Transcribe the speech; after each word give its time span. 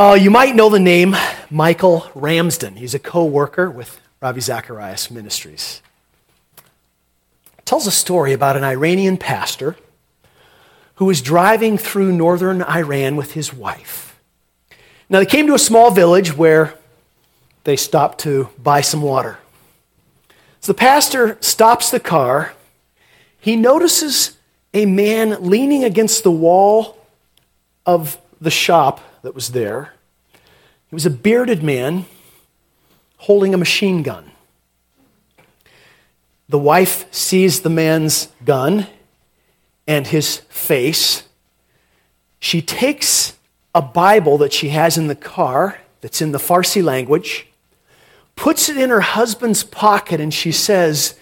Uh, 0.00 0.14
you 0.14 0.30
might 0.30 0.56
know 0.56 0.70
the 0.70 0.80
name 0.80 1.14
Michael 1.50 2.10
Ramsden. 2.14 2.76
He's 2.76 2.94
a 2.94 2.98
co 2.98 3.22
worker 3.26 3.70
with 3.70 4.00
Ravi 4.22 4.40
Zacharias 4.40 5.10
Ministries. 5.10 5.82
Tells 7.66 7.86
a 7.86 7.90
story 7.90 8.32
about 8.32 8.56
an 8.56 8.64
Iranian 8.64 9.18
pastor 9.18 9.76
who 10.94 11.04
was 11.04 11.20
driving 11.20 11.76
through 11.76 12.12
northern 12.12 12.62
Iran 12.62 13.16
with 13.16 13.32
his 13.32 13.52
wife. 13.52 14.18
Now, 15.10 15.18
they 15.18 15.26
came 15.26 15.46
to 15.48 15.54
a 15.54 15.58
small 15.58 15.90
village 15.90 16.34
where 16.34 16.78
they 17.64 17.76
stopped 17.76 18.20
to 18.20 18.48
buy 18.56 18.80
some 18.80 19.02
water. 19.02 19.36
So 20.62 20.72
the 20.72 20.78
pastor 20.78 21.36
stops 21.42 21.90
the 21.90 22.00
car. 22.00 22.54
He 23.38 23.54
notices 23.54 24.38
a 24.72 24.86
man 24.86 25.46
leaning 25.46 25.84
against 25.84 26.24
the 26.24 26.30
wall 26.30 26.96
of 27.84 28.16
the 28.40 28.50
shop 28.50 29.02
that 29.22 29.34
was 29.34 29.52
there. 29.52 29.94
He 30.88 30.94
was 30.94 31.06
a 31.06 31.10
bearded 31.10 31.62
man 31.62 32.06
holding 33.18 33.54
a 33.54 33.58
machine 33.58 34.02
gun. 34.02 34.30
The 36.48 36.58
wife 36.58 37.12
sees 37.14 37.60
the 37.60 37.70
man's 37.70 38.28
gun 38.44 38.86
and 39.86 40.06
his 40.06 40.38
face. 40.48 41.24
She 42.40 42.60
takes 42.60 43.36
a 43.74 43.82
Bible 43.82 44.38
that 44.38 44.52
she 44.52 44.70
has 44.70 44.98
in 44.98 45.06
the 45.06 45.14
car 45.14 45.78
that's 46.00 46.20
in 46.20 46.32
the 46.32 46.38
Farsi 46.38 46.82
language, 46.82 47.46
puts 48.34 48.68
it 48.68 48.76
in 48.76 48.90
her 48.90 49.00
husband's 49.00 49.62
pocket, 49.62 50.20
and 50.20 50.32
she 50.32 50.50
says, 50.50 51.14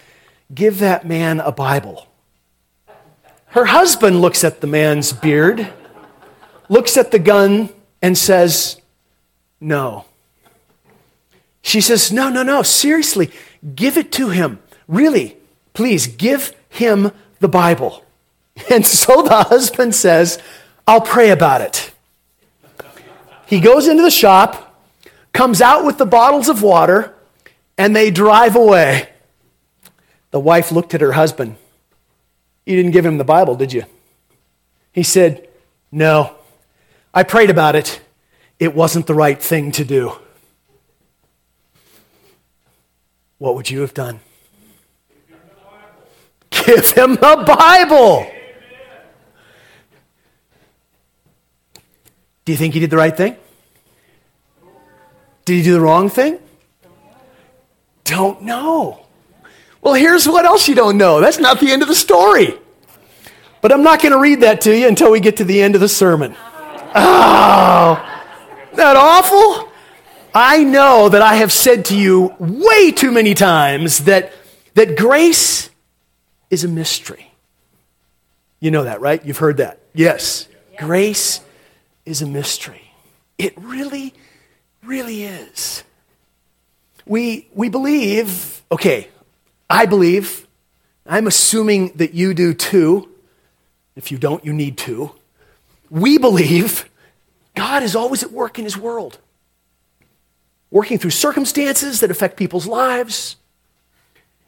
Give 0.53 0.79
that 0.79 1.05
man 1.07 1.39
a 1.41 1.51
Bible. 1.51 2.07
Her 3.47 3.65
husband 3.65 4.21
looks 4.21 4.43
at 4.43 4.61
the 4.61 4.67
man's 4.67 5.13
beard, 5.13 5.71
looks 6.69 6.97
at 6.97 7.11
the 7.11 7.19
gun, 7.19 7.69
and 8.01 8.17
says, 8.17 8.79
No. 9.59 10.05
She 11.61 11.81
says, 11.81 12.11
No, 12.11 12.29
no, 12.29 12.43
no, 12.43 12.63
seriously, 12.63 13.31
give 13.75 13.97
it 13.97 14.11
to 14.13 14.29
him. 14.29 14.59
Really, 14.87 15.37
please, 15.73 16.07
give 16.07 16.55
him 16.69 17.11
the 17.39 17.49
Bible. 17.49 18.03
And 18.69 18.85
so 18.85 19.21
the 19.21 19.43
husband 19.43 19.95
says, 19.95 20.37
I'll 20.85 20.99
pray 20.99 21.29
about 21.29 21.61
it. 21.61 21.93
He 23.45 23.61
goes 23.61 23.87
into 23.87 24.03
the 24.03 24.11
shop, 24.11 24.75
comes 25.31 25.61
out 25.61 25.85
with 25.85 25.97
the 25.97 26.05
bottles 26.05 26.49
of 26.49 26.61
water, 26.61 27.15
and 27.77 27.95
they 27.95 28.11
drive 28.11 28.57
away. 28.57 29.07
The 30.31 30.39
wife 30.41 30.73
looked 30.73 30.93
at 30.93 30.99
her 30.99 31.13
husband. 31.13 31.55
You 32.65 32.75
didn't 32.75 32.91
give 32.91 33.05
him 33.05 33.17
the 33.17 33.23
Bible, 33.23 33.55
did 33.55 33.71
you? 33.71 33.85
He 34.91 35.03
said, 35.03 35.47
No. 35.91 36.35
I 37.13 37.23
prayed 37.23 37.49
about 37.49 37.75
it. 37.75 38.01
It 38.59 38.75
wasn't 38.75 39.07
the 39.07 39.13
right 39.13 39.41
thing 39.41 39.71
to 39.73 39.85
do. 39.85 40.13
What 43.37 43.55
would 43.55 43.69
you 43.69 43.81
have 43.81 43.93
done? 43.93 44.19
Give 46.49 46.91
him 46.91 47.15
the 47.15 47.43
Bible. 47.47 48.29
Do 52.45 52.51
you 52.51 52.57
think 52.57 52.73
he 52.73 52.79
did 52.79 52.89
the 52.89 52.97
right 52.97 53.15
thing? 53.15 53.37
Did 55.45 55.55
he 55.55 55.63
do 55.63 55.73
the 55.73 55.81
wrong 55.81 56.09
thing? 56.09 56.39
Don't 58.03 58.41
know. 58.41 59.05
Well, 59.81 59.93
here's 59.93 60.27
what 60.27 60.45
else 60.45 60.67
you 60.67 60.75
don't 60.75 60.97
know. 60.97 61.21
That's 61.21 61.39
not 61.39 61.59
the 61.59 61.71
end 61.71 61.81
of 61.81 61.87
the 61.87 61.95
story. 61.95 62.57
But 63.61 63.71
I'm 63.71 63.83
not 63.83 64.01
going 64.01 64.11
to 64.11 64.19
read 64.19 64.41
that 64.41 64.61
to 64.61 64.75
you 64.75 64.87
until 64.87 65.11
we 65.11 65.19
get 65.19 65.37
to 65.37 65.43
the 65.43 65.61
end 65.61 65.75
of 65.75 65.81
the 65.81 65.87
sermon. 65.87 66.35
Oh, 66.95 68.25
that 68.73 68.95
awful? 68.95 69.71
I 70.33 70.63
know 70.63 71.09
that 71.09 71.21
I 71.21 71.35
have 71.35 71.51
said 71.51 71.85
to 71.85 71.97
you 71.97 72.35
way 72.39 72.91
too 72.91 73.11
many 73.11 73.33
times 73.33 73.99
that, 74.05 74.31
that 74.75 74.95
grace 74.95 75.69
is 76.49 76.63
a 76.63 76.67
mystery. 76.67 77.31
You 78.59 78.71
know 78.71 78.83
that, 78.83 79.01
right? 79.01 79.23
You've 79.25 79.37
heard 79.37 79.57
that. 79.57 79.79
Yes. 79.93 80.47
Grace 80.77 81.41
is 82.05 82.21
a 82.21 82.27
mystery. 82.27 82.91
It 83.37 83.53
really, 83.57 84.13
really 84.83 85.23
is. 85.23 85.83
We, 87.05 87.47
we 87.53 87.69
believe, 87.69 88.61
okay, 88.71 89.07
I 89.69 89.85
believe, 89.85 90.47
I'm 91.05 91.25
assuming 91.25 91.93
that 91.95 92.13
you 92.13 92.33
do 92.33 92.53
too. 92.53 93.09
If 93.95 94.11
you 94.11 94.17
don't, 94.17 94.45
you 94.45 94.53
need 94.53 94.77
to. 94.79 95.11
We 95.89 96.17
believe 96.17 96.89
God 97.55 97.83
is 97.83 97.95
always 97.95 98.23
at 98.23 98.31
work 98.31 98.57
in 98.59 98.65
His 98.65 98.77
world, 98.77 99.17
working 100.71 100.97
through 100.97 101.11
circumstances 101.11 101.99
that 101.99 102.11
affect 102.11 102.37
people's 102.37 102.67
lives 102.67 103.35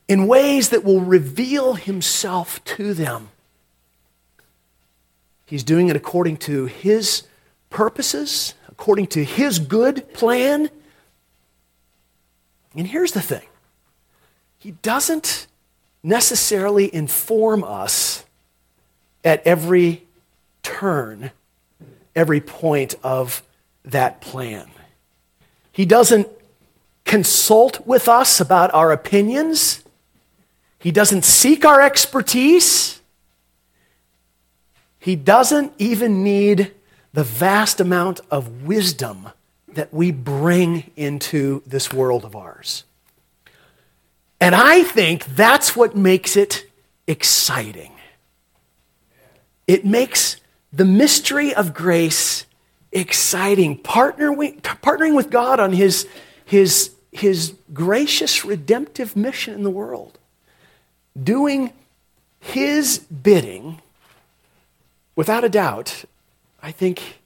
in 0.08 0.28
ways 0.28 0.70
that 0.70 0.84
will 0.84 1.02
reveal 1.02 1.74
Himself 1.74 2.64
to 2.66 2.94
them. 2.94 3.30
He's 5.46 5.64
doing 5.64 5.90
it 5.90 5.96
according 5.96 6.38
to 6.38 6.66
His 6.68 7.24
purposes, 7.70 8.54
according 8.70 9.08
to 9.08 9.24
His 9.24 9.60
good 9.60 10.14
plan. 10.14 10.70
And 12.76 12.88
here's 12.88 13.12
the 13.12 13.22
thing 13.22 13.48
He 14.60 14.72
doesn't 14.72 15.48
necessarily 16.04 16.94
inform 16.94 17.64
us 17.64 18.26
at 19.24 19.46
every 19.46 20.04
turn, 20.64 21.32
every 22.16 22.42
point 22.42 22.96
of 23.04 23.44
that 23.86 24.22
plan. 24.22 24.70
He 25.72 25.86
doesn't 25.86 26.28
consult 27.06 27.86
with 27.88 28.08
us 28.08 28.40
about 28.40 28.74
our 28.74 28.92
opinions. 28.92 29.84
He 30.80 30.92
doesn't 30.92 31.26
seek 31.26 31.66
our 31.66 31.82
expertise. 31.82 33.02
He 35.00 35.16
doesn't 35.16 35.74
even 35.78 36.24
need 36.24 36.74
the 37.14 37.24
vast 37.24 37.80
amount 37.80 38.22
of 38.30 38.64
wisdom 38.64 39.30
that 39.74 39.94
we 39.94 40.12
bring 40.12 40.92
into 40.96 41.64
this 41.66 41.92
world 41.94 42.26
of 42.26 42.36
ours. 42.36 42.84
And 44.40 44.56
I 44.56 44.84
think 44.84 45.26
that's 45.26 45.76
what 45.76 45.96
makes 45.96 46.36
it 46.36 46.70
exciting. 47.08 47.92
It 49.68 49.86
makes 49.86 50.41
the 50.74 50.86
mystery 50.86 51.54
of 51.54 51.74
grace 51.74 52.46
exciting. 52.92 53.78
Partnering, 53.78 54.62
partnering 54.62 55.16
with 55.16 55.30
God 55.30 55.60
on 55.60 55.74
his, 55.74 56.08
his, 56.46 56.92
his 57.12 57.56
gracious 57.74 58.46
redemptive 58.46 59.16
mission 59.16 59.54
in 59.54 59.64
the 59.64 59.70
world. 59.70 60.18
Doing 61.22 61.74
his 62.40 63.00
bidding, 63.00 63.82
without 65.16 65.44
a 65.44 65.50
doubt, 65.50 66.06
I 66.62 66.72
think 66.72 67.20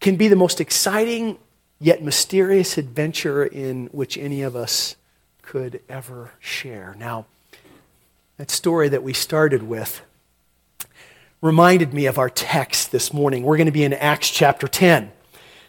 can 0.00 0.16
be 0.16 0.28
the 0.28 0.36
most 0.36 0.60
exciting 0.60 1.38
yet 1.80 2.02
mysterious 2.02 2.78
adventure 2.78 3.44
in 3.44 3.86
which 3.86 4.16
any 4.16 4.42
of 4.42 4.56
us 4.56 4.96
could 5.42 5.80
ever 5.88 6.32
share. 6.40 6.94
Now, 6.98 7.26
that 8.36 8.50
story 8.50 8.88
that 8.88 9.02
we 9.02 9.12
started 9.12 9.62
with 9.62 10.02
reminded 11.40 11.94
me 11.94 12.06
of 12.06 12.18
our 12.18 12.28
text 12.28 12.90
this 12.90 13.12
morning. 13.12 13.44
We're 13.44 13.56
going 13.56 13.66
to 13.66 13.72
be 13.72 13.84
in 13.84 13.92
Acts 13.92 14.30
chapter 14.30 14.66
10. 14.66 15.12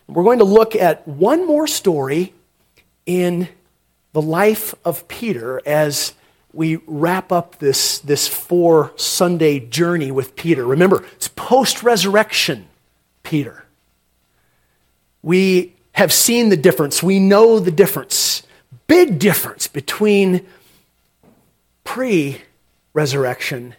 We're 0.08 0.24
going 0.24 0.40
to 0.40 0.46
look 0.46 0.76
at 0.76 1.08
one 1.08 1.46
more 1.46 1.68
story 1.68 2.34
in 3.06 3.48
the 4.14 4.22
life 4.22 4.74
of 4.84 5.08
Peter 5.08 5.62
as 5.66 6.14
we 6.52 6.78
wrap 6.88 7.32
up 7.32 7.60
this, 7.60 8.00
this 8.00 8.28
four 8.28 8.92
Sunday 8.96 9.60
journey 9.60 10.10
with 10.10 10.36
Peter. 10.36 10.66
Remember, 10.66 11.06
it's 11.14 11.28
post 11.28 11.84
resurrection 11.84 12.68
Peter. 13.22 13.66
We 15.22 15.76
have 15.92 16.12
seen 16.12 16.50
the 16.50 16.58
difference, 16.58 17.04
we 17.04 17.20
know 17.20 17.60
the 17.60 17.72
difference, 17.72 18.42
big 18.88 19.20
difference 19.20 19.68
between 19.68 20.48
pre 21.84 22.42
resurrection 22.94 23.76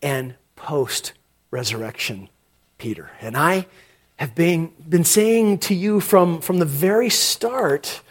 and 0.00 0.34
post 0.58 1.12
resurrection 1.50 2.28
Peter. 2.76 3.10
And 3.20 3.36
I 3.36 3.66
have 4.16 4.34
been, 4.34 4.72
been 4.88 5.04
saying 5.04 5.58
to 5.58 5.74
you 5.74 6.00
from, 6.00 6.40
from 6.40 6.58
the 6.58 6.64
very 6.64 7.08
start 7.08 8.02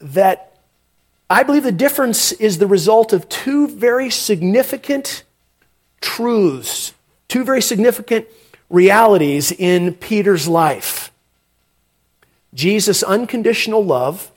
that 0.00 0.58
I 1.30 1.42
believe 1.42 1.62
the 1.62 1.72
difference 1.72 2.32
is 2.32 2.58
the 2.58 2.66
result 2.66 3.12
of 3.12 3.28
two 3.28 3.68
very 3.68 4.10
significant 4.10 5.22
truths, 6.00 6.92
two 7.28 7.44
very 7.44 7.62
significant 7.62 8.26
realities 8.68 9.52
in 9.52 9.94
Peter's 9.94 10.48
life. 10.48 11.10
Jesus' 12.52 13.02
unconditional 13.02 13.84
love 13.84 14.30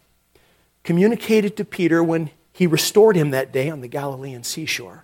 communicated 0.83 1.57
to 1.57 1.65
Peter 1.65 2.03
when 2.03 2.29
he 2.53 2.65
restored 2.65 3.15
him 3.15 3.31
that 3.31 3.51
day 3.51 3.69
on 3.69 3.81
the 3.81 3.87
Galilean 3.87 4.43
seashore. 4.43 5.03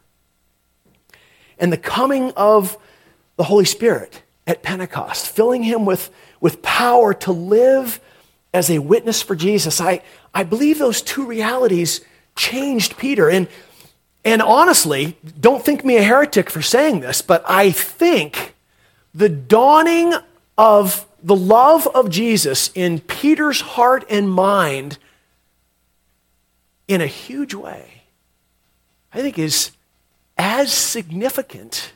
And 1.63 1.71
the 1.71 1.77
coming 1.77 2.31
of 2.31 2.77
the 3.38 3.45
Holy 3.45 3.63
Spirit 3.63 4.21
at 4.45 4.63
Pentecost, 4.63 5.30
filling 5.30 5.63
him 5.63 5.86
with, 5.86 6.10
with 6.42 6.62
power 6.62 7.13
to 7.13 7.31
live 7.31 8.01
as 8.54 8.69
a 8.69 8.80
witness 8.80 9.21
for 9.21 9.33
Jesus. 9.33 9.80
I, 9.80 10.04
I 10.33 10.44
believe 10.44 10.77
those 10.77 11.01
two 11.01 11.25
realities 11.25 12.01
changed 12.36 12.98
Peter. 12.98 13.30
And, 13.30 13.48
and 14.25 14.42
honestly, 14.42 15.18
don't 15.39 15.63
think 15.63 15.86
me 15.86 15.95
a 15.95 16.04
heretic 16.04 16.50
for 16.50 16.62
saying 16.62 17.00
this, 17.00 17.21
but 17.21 17.45
I 17.48 17.71
think 17.71 18.56
the 19.16 19.30
dawning 19.30 20.13
of 20.57 21.06
the 21.24 21.36
love 21.36 21.88
of 21.95 22.09
Jesus 22.09 22.71
in 22.75 23.00
Peter's 23.00 23.62
heart 23.62 24.04
and 24.09 24.30
mind 24.30 24.98
in 26.89 27.00
a 27.00 27.07
huge 27.07 27.54
way, 27.54 28.04
I 29.13 29.21
think 29.21 29.39
is 29.39 29.71
as 30.38 30.71
significant 30.71 31.94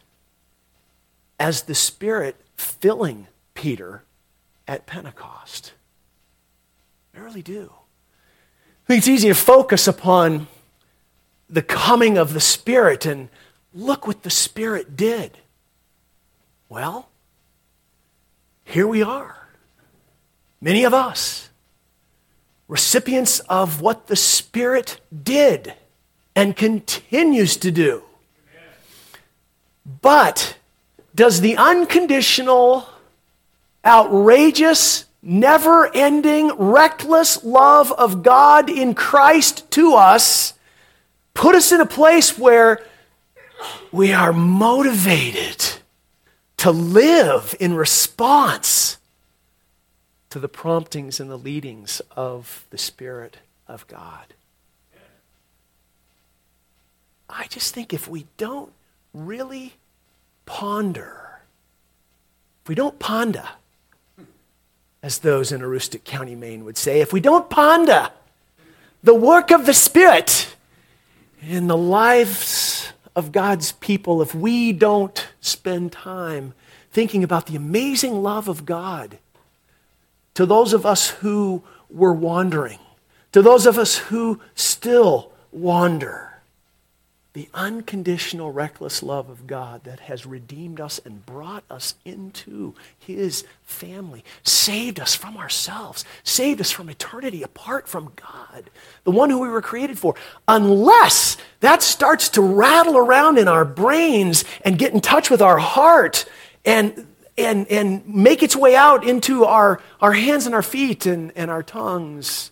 as 1.39 1.63
the 1.63 1.75
Spirit 1.75 2.35
filling 2.55 3.27
Peter 3.53 4.03
at 4.67 4.85
Pentecost. 4.85 5.73
I 7.15 7.19
really 7.19 7.41
do. 7.41 7.71
I 8.85 8.87
think 8.87 8.99
it's 8.99 9.07
easy 9.07 9.27
to 9.27 9.35
focus 9.35 9.87
upon 9.87 10.47
the 11.49 11.61
coming 11.61 12.17
of 12.17 12.33
the 12.33 12.39
Spirit 12.39 13.05
and 13.05 13.29
look 13.73 14.07
what 14.07 14.23
the 14.23 14.29
Spirit 14.29 14.95
did. 14.95 15.37
Well, 16.69 17.09
here 18.63 18.87
we 18.87 19.01
are. 19.01 19.47
Many 20.59 20.83
of 20.83 20.93
us, 20.93 21.49
recipients 22.67 23.39
of 23.41 23.81
what 23.81 24.07
the 24.07 24.15
Spirit 24.15 24.99
did 25.23 25.73
and 26.35 26.55
continues 26.55 27.57
to 27.57 27.71
do. 27.71 28.03
But 30.01 30.57
does 31.15 31.41
the 31.41 31.57
unconditional, 31.57 32.87
outrageous, 33.85 35.05
never 35.21 35.93
ending, 35.95 36.51
reckless 36.57 37.43
love 37.43 37.91
of 37.93 38.21
God 38.21 38.69
in 38.69 38.93
Christ 38.93 39.69
to 39.71 39.95
us 39.95 40.53
put 41.37 41.53
us 41.53 41.71
in 41.71 41.79
a 41.79 41.85
place 41.85 42.37
where 42.37 42.83
we 43.91 44.11
are 44.11 44.33
motivated 44.33 45.63
to 46.57 46.71
live 46.71 47.55
in 47.59 47.75
response 47.75 48.97
to 50.31 50.39
the 50.39 50.49
promptings 50.49 51.19
and 51.19 51.29
the 51.29 51.37
leadings 51.37 52.01
of 52.15 52.65
the 52.71 52.77
Spirit 52.77 53.37
of 53.67 53.87
God. 53.87 54.33
I 57.29 57.45
just 57.47 57.73
think 57.73 57.93
if 57.93 58.07
we 58.07 58.25
don't 58.37 58.73
really 59.25 59.73
ponder, 60.45 61.41
if 62.63 62.69
we 62.69 62.75
don't 62.75 62.99
ponder, 62.99 63.47
as 65.03 65.19
those 65.19 65.51
in 65.51 65.61
Aroostook 65.61 66.03
County, 66.03 66.35
Maine 66.35 66.65
would 66.65 66.77
say, 66.77 67.01
if 67.01 67.13
we 67.13 67.19
don't 67.19 67.49
ponder 67.49 68.09
the 69.03 69.13
work 69.13 69.51
of 69.51 69.65
the 69.65 69.73
Spirit 69.73 70.55
in 71.41 71.67
the 71.67 71.77
lives 71.77 72.91
of 73.15 73.31
God's 73.31 73.71
people, 73.73 74.21
if 74.21 74.35
we 74.35 74.73
don't 74.73 75.27
spend 75.39 75.91
time 75.91 76.53
thinking 76.91 77.23
about 77.23 77.45
the 77.45 77.55
amazing 77.55 78.21
love 78.23 78.47
of 78.47 78.65
God 78.65 79.17
to 80.33 80.45
those 80.45 80.73
of 80.73 80.85
us 80.85 81.09
who 81.09 81.63
were 81.89 82.13
wandering, 82.13 82.79
to 83.31 83.41
those 83.41 83.65
of 83.65 83.77
us 83.77 83.97
who 83.97 84.39
still 84.55 85.31
wander, 85.51 86.36
the 87.37 87.47
unconditional, 87.53 88.51
reckless 88.51 89.03
love 89.03 89.29
of 89.29 89.45
God 89.45 89.83
that 89.83 89.99
has 89.99 90.25
redeemed 90.25 90.81
us 90.81 90.99
and 91.05 91.23
brought 91.23 91.63
us 91.69 91.93
into 92.03 92.73
His 92.97 93.43
family, 93.61 94.23
saved 94.41 94.99
us 94.99 95.13
from 95.13 95.37
ourselves, 95.37 96.03
saved 96.23 96.59
us 96.59 96.71
from 96.71 96.89
eternity 96.89 97.43
apart 97.43 97.87
from 97.87 98.11
God, 98.15 98.71
the 99.03 99.11
one 99.11 99.29
who 99.29 99.37
we 99.37 99.49
were 99.49 99.61
created 99.61 99.99
for. 99.99 100.15
Unless 100.47 101.37
that 101.59 101.83
starts 101.83 102.29
to 102.29 102.41
rattle 102.41 102.97
around 102.97 103.37
in 103.37 103.47
our 103.47 103.65
brains 103.65 104.43
and 104.65 104.79
get 104.79 104.95
in 104.95 104.99
touch 104.99 105.29
with 105.29 105.43
our 105.43 105.59
heart 105.59 106.25
and 106.65 107.05
and, 107.37 107.67
and 107.67 108.07
make 108.07 108.41
its 108.41 108.55
way 108.55 108.75
out 108.75 109.07
into 109.07 109.45
our, 109.45 109.79
our 110.01 110.13
hands 110.13 110.47
and 110.47 110.55
our 110.55 110.63
feet 110.63 111.05
and, 111.05 111.31
and 111.35 111.51
our 111.51 111.61
tongues, 111.61 112.49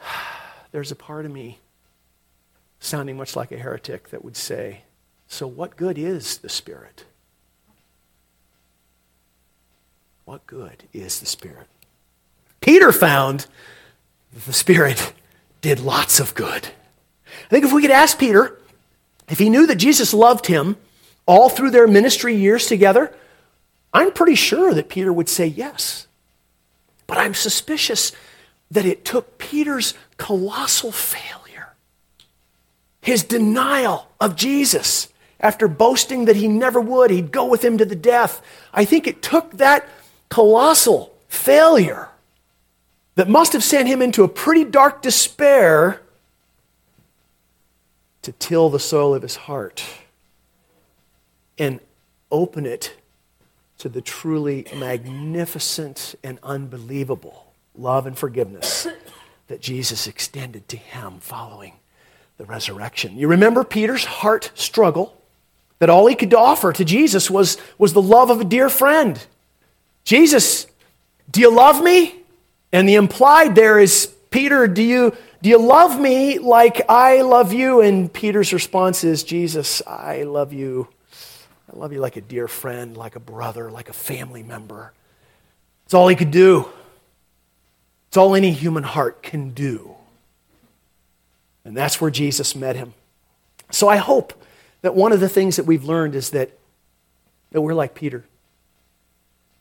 there's 0.70 0.92
a 0.92 0.94
part 0.94 1.26
of 1.26 1.32
me 1.32 1.58
sounding 2.82 3.16
much 3.16 3.36
like 3.36 3.52
a 3.52 3.56
heretic 3.56 4.10
that 4.10 4.24
would 4.24 4.36
say, 4.36 4.82
So, 5.28 5.46
what 5.46 5.76
good 5.76 5.96
is 5.96 6.38
the 6.38 6.48
Spirit? 6.48 7.04
What 10.24 10.46
good 10.46 10.84
is 10.92 11.20
the 11.20 11.26
Spirit? 11.26 11.68
Peter 12.60 12.92
found 12.92 13.46
that 14.32 14.44
the 14.44 14.52
Spirit 14.52 15.12
did 15.60 15.80
lots 15.80 16.20
of 16.20 16.34
good. 16.34 16.68
I 17.26 17.48
think 17.48 17.64
if 17.64 17.72
we 17.72 17.82
could 17.82 17.90
ask 17.90 18.18
Peter 18.18 18.58
if 19.28 19.38
he 19.38 19.48
knew 19.48 19.66
that 19.66 19.76
Jesus 19.76 20.12
loved 20.12 20.46
him 20.46 20.76
all 21.24 21.48
through 21.48 21.70
their 21.70 21.86
ministry 21.86 22.34
years 22.34 22.66
together, 22.66 23.14
I'm 23.92 24.12
pretty 24.12 24.34
sure 24.34 24.74
that 24.74 24.88
Peter 24.88 25.12
would 25.12 25.28
say 25.28 25.46
yes. 25.46 26.08
But 27.06 27.18
I'm 27.18 27.34
suspicious 27.34 28.12
that 28.70 28.84
it 28.84 29.04
took 29.04 29.38
Peter's 29.38 29.94
colossal 30.16 30.92
failure 30.92 31.41
his 33.02 33.24
denial 33.24 34.08
of 34.18 34.36
Jesus 34.36 35.08
after 35.40 35.66
boasting 35.66 36.24
that 36.26 36.36
he 36.36 36.48
never 36.48 36.80
would, 36.80 37.10
he'd 37.10 37.32
go 37.32 37.44
with 37.44 37.64
him 37.64 37.76
to 37.76 37.84
the 37.84 37.96
death. 37.96 38.40
I 38.72 38.84
think 38.84 39.06
it 39.06 39.20
took 39.20 39.58
that 39.58 39.86
colossal 40.28 41.12
failure 41.28 42.08
that 43.16 43.28
must 43.28 43.52
have 43.52 43.64
sent 43.64 43.88
him 43.88 44.00
into 44.00 44.22
a 44.22 44.28
pretty 44.28 44.64
dark 44.64 45.02
despair 45.02 46.00
to 48.22 48.32
till 48.32 48.70
the 48.70 48.78
soil 48.78 49.14
of 49.14 49.22
his 49.22 49.34
heart 49.34 49.84
and 51.58 51.80
open 52.30 52.64
it 52.64 52.94
to 53.78 53.88
the 53.88 54.00
truly 54.00 54.64
magnificent 54.74 56.14
and 56.22 56.38
unbelievable 56.44 57.52
love 57.76 58.06
and 58.06 58.16
forgiveness 58.16 58.86
that 59.48 59.60
Jesus 59.60 60.06
extended 60.06 60.68
to 60.68 60.76
him 60.76 61.18
following 61.18 61.72
the 62.42 62.46
resurrection. 62.46 63.16
You 63.16 63.28
remember 63.28 63.62
Peter's 63.62 64.04
heart 64.04 64.50
struggle? 64.56 65.16
That 65.78 65.90
all 65.90 66.08
he 66.08 66.16
could 66.16 66.34
offer 66.34 66.72
to 66.72 66.84
Jesus 66.84 67.30
was, 67.30 67.56
was 67.78 67.92
the 67.92 68.02
love 68.02 68.30
of 68.30 68.40
a 68.40 68.44
dear 68.44 68.68
friend. 68.68 69.24
Jesus, 70.02 70.66
do 71.30 71.40
you 71.40 71.54
love 71.54 71.82
me? 71.82 72.16
And 72.72 72.88
the 72.88 72.94
implied 72.94 73.54
there 73.54 73.78
is, 73.78 74.12
Peter, 74.30 74.66
do 74.66 74.82
you, 74.82 75.14
do 75.40 75.50
you 75.50 75.58
love 75.58 76.00
me 76.00 76.40
like 76.40 76.88
I 76.88 77.22
love 77.22 77.52
you? 77.52 77.80
And 77.80 78.12
Peter's 78.12 78.52
response 78.52 79.04
is, 79.04 79.22
Jesus, 79.22 79.80
I 79.86 80.24
love 80.24 80.52
you. 80.52 80.88
I 81.72 81.76
love 81.76 81.92
you 81.92 82.00
like 82.00 82.16
a 82.16 82.20
dear 82.20 82.48
friend, 82.48 82.96
like 82.96 83.14
a 83.14 83.20
brother, 83.20 83.70
like 83.70 83.88
a 83.88 83.92
family 83.92 84.42
member. 84.42 84.92
It's 85.84 85.94
all 85.94 86.08
he 86.08 86.16
could 86.16 86.32
do. 86.32 86.68
It's 88.08 88.16
all 88.16 88.34
any 88.34 88.50
human 88.50 88.82
heart 88.82 89.22
can 89.22 89.50
do. 89.50 89.91
And 91.64 91.76
that's 91.76 92.00
where 92.00 92.10
Jesus 92.10 92.56
met 92.56 92.76
him. 92.76 92.94
So 93.70 93.88
I 93.88 93.96
hope 93.96 94.32
that 94.82 94.94
one 94.94 95.12
of 95.12 95.20
the 95.20 95.28
things 95.28 95.56
that 95.56 95.66
we've 95.66 95.84
learned 95.84 96.14
is 96.14 96.30
that, 96.30 96.50
that 97.52 97.60
we're 97.60 97.74
like 97.74 97.94
Peter. 97.94 98.24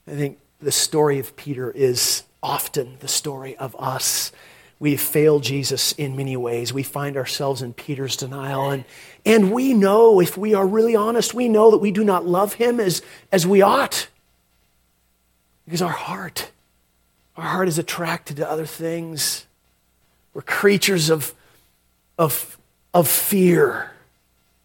I 0.08 0.12
think 0.12 0.40
the 0.60 0.72
story 0.72 1.20
of 1.20 1.36
Peter 1.36 1.72
is 1.72 2.24
often 2.42 2.98
the 3.00 3.08
story 3.08 3.56
of 3.58 3.76
us. 3.80 4.32
We've 4.80 5.00
failed 5.00 5.44
Jesus 5.44 5.92
in 5.92 6.16
many 6.16 6.36
ways. 6.36 6.74
We 6.74 6.82
find 6.82 7.16
ourselves 7.16 7.62
in 7.62 7.74
Peter's 7.74 8.16
denial. 8.16 8.72
And, 8.72 8.84
and 9.24 9.52
we 9.52 9.76
know, 9.76 10.20
if 10.20 10.36
we 10.36 10.56
are 10.56 10.66
really 10.66 10.96
honest, 10.96 11.36
we 11.36 11.48
know 11.48 11.70
that 11.70 11.78
we 11.78 11.92
do 11.92 12.04
not 12.04 12.26
love 12.26 12.56
him 12.56 12.80
as, 12.80 13.04
as 13.32 13.46
we 13.46 13.62
ought. 13.62 14.08
Because 15.66 15.84
our 15.84 15.90
heart, 15.90 16.52
our 17.38 17.46
heart 17.46 17.68
is 17.68 17.78
attracted 17.78 18.38
to 18.38 18.50
other 18.50 18.66
things. 18.66 19.46
We're 20.34 20.42
creatures 20.42 21.12
of, 21.12 21.36
of, 22.22 22.60
of 22.94 23.08
fear. 23.08 23.90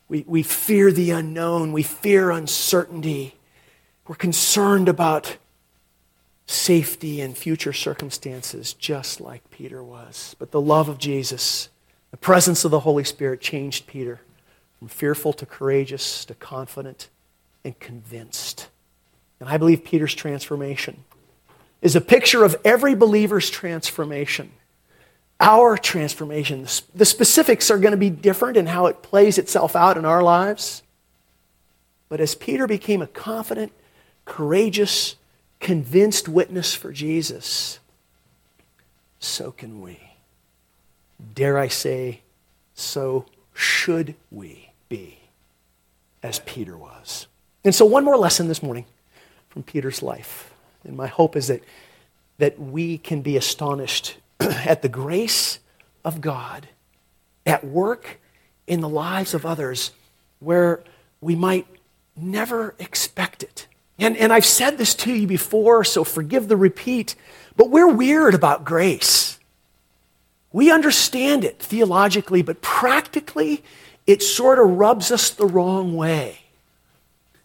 We, 0.08 0.24
we 0.26 0.42
fear 0.42 0.92
the 0.92 1.10
unknown, 1.10 1.72
we 1.72 1.82
fear 1.82 2.30
uncertainty. 2.30 3.34
We're 4.06 4.14
concerned 4.14 4.90
about 4.90 5.38
safety 6.44 7.22
and 7.22 7.36
future 7.36 7.72
circumstances, 7.72 8.74
just 8.74 9.22
like 9.22 9.50
Peter 9.50 9.82
was. 9.82 10.36
But 10.38 10.50
the 10.50 10.60
love 10.60 10.90
of 10.90 10.98
Jesus, 10.98 11.70
the 12.10 12.18
presence 12.18 12.66
of 12.66 12.70
the 12.70 12.80
Holy 12.80 13.04
Spirit 13.04 13.40
changed 13.40 13.86
Peter 13.86 14.20
from 14.78 14.88
fearful 14.88 15.32
to 15.32 15.46
courageous 15.46 16.26
to 16.26 16.34
confident 16.34 17.08
and 17.64 17.80
convinced. 17.80 18.68
And 19.40 19.48
I 19.48 19.56
believe 19.56 19.82
Peter's 19.82 20.14
transformation 20.14 21.04
is 21.80 21.96
a 21.96 22.02
picture 22.02 22.44
of 22.44 22.54
every 22.66 22.94
believer's 22.94 23.48
transformation 23.48 24.52
our 25.40 25.76
transformation. 25.76 26.66
The 26.94 27.04
specifics 27.04 27.70
are 27.70 27.78
going 27.78 27.92
to 27.92 27.98
be 27.98 28.10
different 28.10 28.56
in 28.56 28.66
how 28.66 28.86
it 28.86 29.02
plays 29.02 29.38
itself 29.38 29.76
out 29.76 29.96
in 29.96 30.04
our 30.04 30.22
lives. 30.22 30.82
But 32.08 32.20
as 32.20 32.34
Peter 32.34 32.66
became 32.66 33.02
a 33.02 33.06
confident, 33.06 33.72
courageous, 34.24 35.16
convinced 35.60 36.28
witness 36.28 36.74
for 36.74 36.92
Jesus, 36.92 37.80
so 39.18 39.50
can 39.50 39.80
we. 39.80 40.00
Dare 41.34 41.58
I 41.58 41.68
say, 41.68 42.20
so 42.74 43.26
should 43.54 44.14
we 44.30 44.70
be, 44.88 45.18
as 46.22 46.38
Peter 46.40 46.76
was. 46.76 47.26
And 47.64 47.74
so, 47.74 47.84
one 47.84 48.04
more 48.04 48.16
lesson 48.16 48.48
this 48.48 48.62
morning 48.62 48.84
from 49.48 49.62
Peter's 49.62 50.02
life. 50.02 50.52
And 50.84 50.96
my 50.96 51.08
hope 51.08 51.34
is 51.34 51.48
that, 51.48 51.62
that 52.38 52.60
we 52.60 52.98
can 52.98 53.22
be 53.22 53.36
astonished 53.36 54.18
at 54.40 54.82
the 54.82 54.88
grace 54.88 55.58
of 56.04 56.20
God 56.20 56.68
at 57.44 57.64
work 57.64 58.20
in 58.66 58.80
the 58.80 58.88
lives 58.88 59.34
of 59.34 59.46
others 59.46 59.92
where 60.40 60.82
we 61.20 61.34
might 61.34 61.66
never 62.16 62.74
expect 62.78 63.42
it. 63.42 63.66
And, 63.98 64.16
and 64.16 64.32
I've 64.32 64.44
said 64.44 64.78
this 64.78 64.94
to 64.96 65.14
you 65.14 65.26
before, 65.26 65.84
so 65.84 66.04
forgive 66.04 66.48
the 66.48 66.56
repeat, 66.56 67.14
but 67.56 67.70
we're 67.70 67.90
weird 67.90 68.34
about 68.34 68.64
grace. 68.64 69.38
We 70.52 70.70
understand 70.70 71.44
it 71.44 71.58
theologically, 71.58 72.42
but 72.42 72.60
practically, 72.60 73.64
it 74.06 74.22
sort 74.22 74.58
of 74.58 74.76
rubs 74.76 75.10
us 75.10 75.30
the 75.30 75.46
wrong 75.46 75.96
way. 75.96 76.40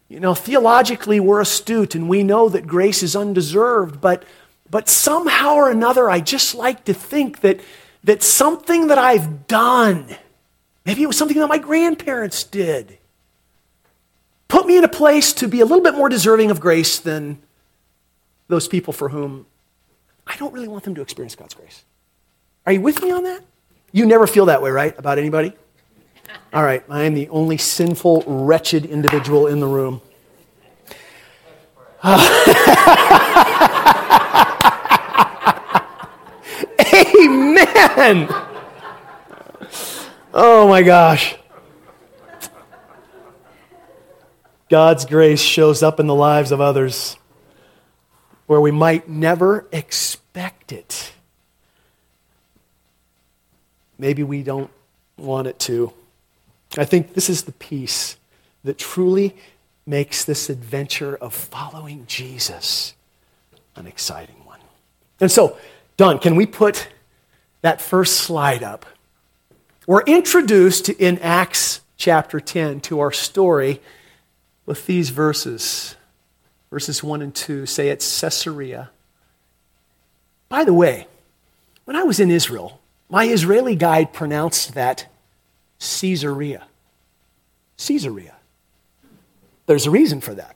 You 0.10 0.20
know, 0.20 0.36
theologically, 0.36 1.22
we're 1.22 1.40
astute 1.40 1.96
and 1.96 2.10
we 2.10 2.22
know 2.24 2.50
that 2.50 2.68
grace 2.68 3.02
is 3.02 3.16
undeserved, 3.16 4.02
but, 4.02 4.26
but 4.72 4.88
somehow 4.88 5.56
or 5.56 5.70
another, 5.70 6.10
I 6.10 6.22
just 6.22 6.56
like 6.56 6.86
to 6.86 6.94
think 6.94 7.42
that, 7.42 7.60
that 8.06 8.24
something 8.24 8.88
that 8.88 8.98
I've 8.98 9.46
done, 9.46 10.16
maybe 10.86 11.04
it 11.04 11.08
was 11.08 11.18
something 11.18 11.38
that 11.38 11.48
my 11.48 11.58
grandparents 11.58 12.46
did, 12.46 12.98
put 14.48 14.66
me 14.66 14.78
in 14.78 14.86
a 14.86 14.90
place 14.90 15.34
to 15.34 15.50
be 15.50 15.60
a 15.60 15.66
little 15.66 15.84
bit 15.84 15.94
more 15.94 16.08
deserving 16.08 16.52
of 16.52 16.62
grace 16.62 17.00
than 17.00 17.42
those 18.48 18.70
people 18.70 18.94
for 18.94 19.10
whom 19.10 19.46
I 20.26 20.38
don't 20.38 20.54
really 20.54 20.70
want 20.70 20.86
them 20.86 20.96
to 20.96 21.02
experience 21.02 21.36
God's 21.36 21.54
grace. 21.54 21.84
Are 22.66 22.72
you 22.72 22.80
with 22.80 23.02
me 23.02 23.12
on 23.12 23.24
that? 23.24 23.42
You 23.92 24.06
never 24.06 24.26
feel 24.26 24.46
that 24.46 24.62
way, 24.62 24.70
right? 24.70 24.98
About 24.98 25.20
anybody? 25.20 25.52
All 26.54 26.64
right, 26.64 26.82
I 26.90 27.04
am 27.04 27.14
the 27.14 27.28
only 27.28 27.58
sinful, 27.58 28.24
wretched 28.26 28.86
individual 28.86 29.48
in 29.48 29.60
the 29.60 29.68
room. 29.68 30.02
Uh, 32.04 33.46
Oh 40.34 40.68
my 40.68 40.82
gosh. 40.82 41.36
God's 44.70 45.06
grace 45.06 45.40
shows 45.42 45.84
up 45.84 46.00
in 46.00 46.08
the 46.08 46.16
lives 46.16 46.52
of 46.52 46.60
others 46.60 47.16
where 48.48 48.60
we 48.60 48.72
might 48.72 49.08
never 49.08 49.68
expect 49.72 50.72
it. 50.72 51.14
Maybe 54.00 54.24
we 54.24 54.42
don't 54.42 54.72
want 55.18 55.46
it 55.46 55.60
to. 55.60 55.94
I 56.80 56.86
think 56.86 57.14
this 57.14 57.30
is 57.30 57.44
the 57.44 57.52
piece 57.52 58.18
that 58.64 58.80
truly 58.80 59.36
makes 59.86 60.26
this 60.26 60.50
adventure 60.50 61.16
of 61.18 61.36
following 61.36 62.06
Jesus 62.08 62.96
an 63.76 63.86
exciting 63.86 64.44
one. 64.44 64.60
And 65.20 65.32
so, 65.32 65.56
Don, 65.98 66.18
can 66.18 66.36
we 66.36 66.48
put 66.48 66.88
that 67.62 67.82
first 67.82 68.18
slide 68.18 68.64
up? 68.64 68.86
We're 69.88 70.04
introduced 70.04 70.90
in 70.90 71.18
Acts 71.20 71.82
chapter 71.98 72.40
10 72.40 72.82
to 72.82 73.00
our 73.00 73.12
story 73.12 73.82
with 74.66 74.86
these 74.86 75.10
verses. 75.10 75.96
Verses 76.70 77.04
1 77.04 77.22
and 77.22 77.36
2 77.36 77.66
say 77.66 77.90
it's 77.90 78.22
Caesarea. 78.22 78.90
By 80.50 80.64
the 80.64 80.74
way, 80.74 81.08
when 81.86 81.96
I 81.96 82.04
was 82.04 82.20
in 82.20 82.32
Israel, 82.32 82.80
my 83.10 83.26
Israeli 83.26 83.76
guide 83.76 84.14
pronounced 84.14 84.74
that 84.76 85.08
Caesarea. 85.80 86.66
Caesarea. 87.78 88.36
There's 89.66 89.88
a 89.88 89.92
reason 89.92 90.22
for 90.22 90.34
that. 90.36 90.56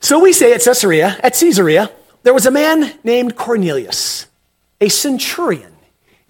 So 0.00 0.20
we 0.20 0.32
say 0.32 0.52
at 0.52 0.62
Caesarea, 0.62 1.18
at 1.22 1.34
Caesarea, 1.34 1.90
there 2.22 2.34
was 2.34 2.46
a 2.46 2.50
man 2.50 2.92
named 3.02 3.36
Cornelius, 3.36 4.26
a 4.80 4.88
centurion 4.88 5.69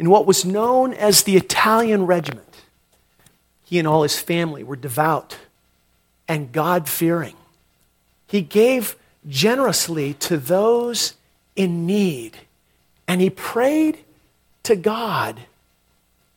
in 0.00 0.09
what 0.09 0.26
was 0.26 0.47
known 0.47 0.95
as 0.95 1.25
the 1.25 1.37
Italian 1.37 2.07
regiment. 2.07 2.62
He 3.62 3.78
and 3.78 3.87
all 3.87 4.02
his 4.02 4.19
family 4.19 4.64
were 4.64 4.75
devout 4.75 5.37
and 6.26 6.52
God 6.52 6.88
fearing. 6.88 7.37
He 8.26 8.40
gave 8.40 8.97
generously 9.28 10.14
to 10.14 10.38
those 10.38 11.12
in 11.54 11.85
need, 11.85 12.38
and 13.07 13.21
he 13.21 13.28
prayed 13.28 13.99
to 14.62 14.75
God 14.75 15.38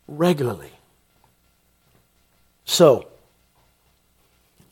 regularly. 0.10 0.74
So, 2.66 3.08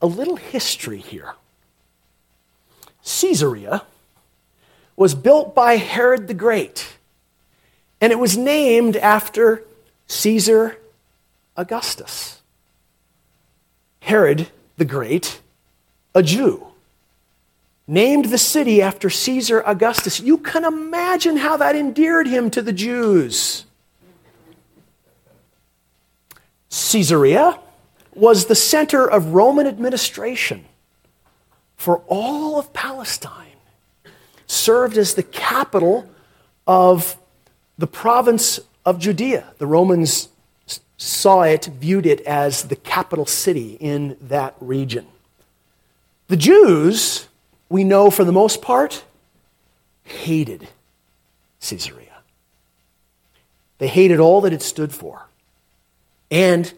a 0.02 0.06
little 0.06 0.36
history 0.36 1.00
here. 1.00 1.36
Caesarea 3.06 3.84
was 4.98 5.16
built 5.16 5.56
by 5.56 5.78
Herod 5.78 6.28
the 6.28 6.34
Great, 6.34 6.98
and 8.02 8.12
it 8.12 8.20
was 8.20 8.36
named 8.36 8.98
after 8.98 9.64
Caesar 10.08 10.78
Augustus. 11.56 12.42
Herod 14.02 14.50
the 14.78 14.86
Great, 14.86 15.40
a 16.16 16.24
Jew, 16.24 16.68
named 17.88 18.26
the 18.26 18.38
city 18.40 18.82
after 18.82 19.10
Caesar 19.12 19.62
Augustus. 19.66 20.20
You 20.20 20.40
can 20.40 20.66
imagine 20.66 21.38
how 21.38 21.58
that 21.58 21.76
endeared 21.76 22.28
him 22.28 22.50
to 22.52 22.64
the 22.64 22.74
Jews. 22.74 23.66
Caesarea 26.70 27.60
was 28.16 28.46
the 28.46 28.56
center 28.56 29.08
of 29.08 29.34
Roman 29.34 29.68
administration 29.68 30.66
for 31.76 32.02
all 32.08 32.58
of 32.58 32.74
Palestine, 32.74 33.58
served 34.48 34.98
as 34.98 35.14
the 35.14 35.24
capital 35.24 36.10
of 36.66 37.18
the 37.82 37.88
province 37.88 38.60
of 38.86 39.00
Judea. 39.00 39.54
The 39.58 39.66
Romans 39.66 40.30
saw 40.98 41.42
it, 41.42 41.66
viewed 41.66 42.06
it 42.06 42.22
as 42.22 42.66
the 42.66 42.76
capital 42.76 43.26
city 43.26 43.76
in 43.80 44.18
that 44.22 44.56
region. 44.62 45.08
The 46.28 46.38
Jews, 46.38 47.28
we 47.70 47.84
know 47.84 48.12
for 48.12 48.24
the 48.24 48.32
most 48.32 48.62
part, 48.62 49.04
hated 50.04 50.68
Caesarea. 51.60 52.20
They 53.80 53.88
hated 53.88 54.20
all 54.20 54.42
that 54.42 54.54
it 54.54 54.62
stood 54.62 54.94
for. 54.94 55.26
And 56.30 56.72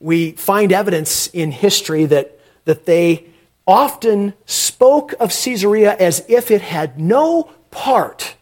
we 0.00 0.32
find 0.32 0.72
evidence 0.72 1.26
in 1.26 1.52
history 1.52 2.06
that, 2.06 2.38
that 2.64 2.86
they 2.86 3.26
often 3.66 4.32
spoke 4.46 5.12
of 5.20 5.28
Caesarea 5.28 5.94
as 6.00 6.24
if 6.26 6.50
it 6.50 6.62
had 6.62 6.98
no 6.98 7.50
part 7.70 8.34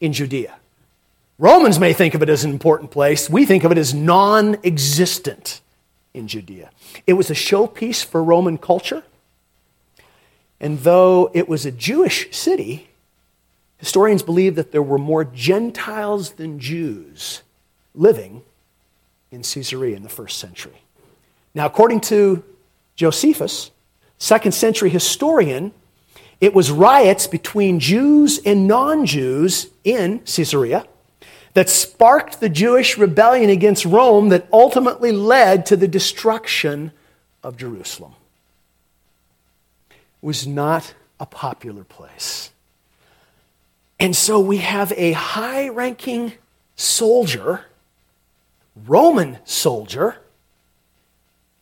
in 0.00 0.12
Judea. 0.12 0.56
Romans 1.38 1.80
may 1.80 1.92
think 1.92 2.14
of 2.14 2.22
it 2.22 2.28
as 2.28 2.44
an 2.44 2.52
important 2.52 2.90
place. 2.90 3.28
We 3.28 3.44
think 3.44 3.64
of 3.64 3.72
it 3.72 3.78
as 3.78 3.92
non 3.92 4.56
existent 4.64 5.60
in 6.12 6.28
Judea. 6.28 6.70
It 7.06 7.14
was 7.14 7.30
a 7.30 7.34
showpiece 7.34 8.04
for 8.04 8.22
Roman 8.22 8.56
culture. 8.56 9.02
And 10.60 10.80
though 10.80 11.30
it 11.34 11.48
was 11.48 11.66
a 11.66 11.72
Jewish 11.72 12.34
city, 12.34 12.88
historians 13.78 14.22
believe 14.22 14.54
that 14.54 14.70
there 14.70 14.82
were 14.82 14.98
more 14.98 15.24
Gentiles 15.24 16.32
than 16.32 16.60
Jews 16.60 17.42
living 17.94 18.42
in 19.32 19.42
Caesarea 19.42 19.96
in 19.96 20.04
the 20.04 20.08
first 20.08 20.38
century. 20.38 20.82
Now, 21.52 21.66
according 21.66 22.00
to 22.02 22.44
Josephus, 22.94 23.72
second 24.18 24.52
century 24.52 24.88
historian, 24.88 25.72
it 26.40 26.54
was 26.54 26.70
riots 26.70 27.26
between 27.26 27.80
Jews 27.80 28.38
and 28.46 28.68
non 28.68 29.04
Jews 29.04 29.66
in 29.82 30.20
Caesarea 30.20 30.86
that 31.54 31.70
sparked 31.70 32.40
the 32.40 32.48
Jewish 32.48 32.98
rebellion 32.98 33.48
against 33.48 33.84
Rome 33.84 34.28
that 34.28 34.46
ultimately 34.52 35.12
led 35.12 35.66
to 35.66 35.76
the 35.76 35.88
destruction 35.88 36.92
of 37.42 37.56
Jerusalem. 37.56 38.14
It 39.90 39.96
was 40.26 40.46
not 40.46 40.94
a 41.20 41.26
popular 41.26 41.84
place. 41.84 42.50
And 44.00 44.16
so 44.16 44.40
we 44.40 44.58
have 44.58 44.92
a 44.96 45.12
high 45.12 45.68
ranking 45.68 46.32
soldier, 46.74 47.64
Roman 48.86 49.38
soldier, 49.44 50.16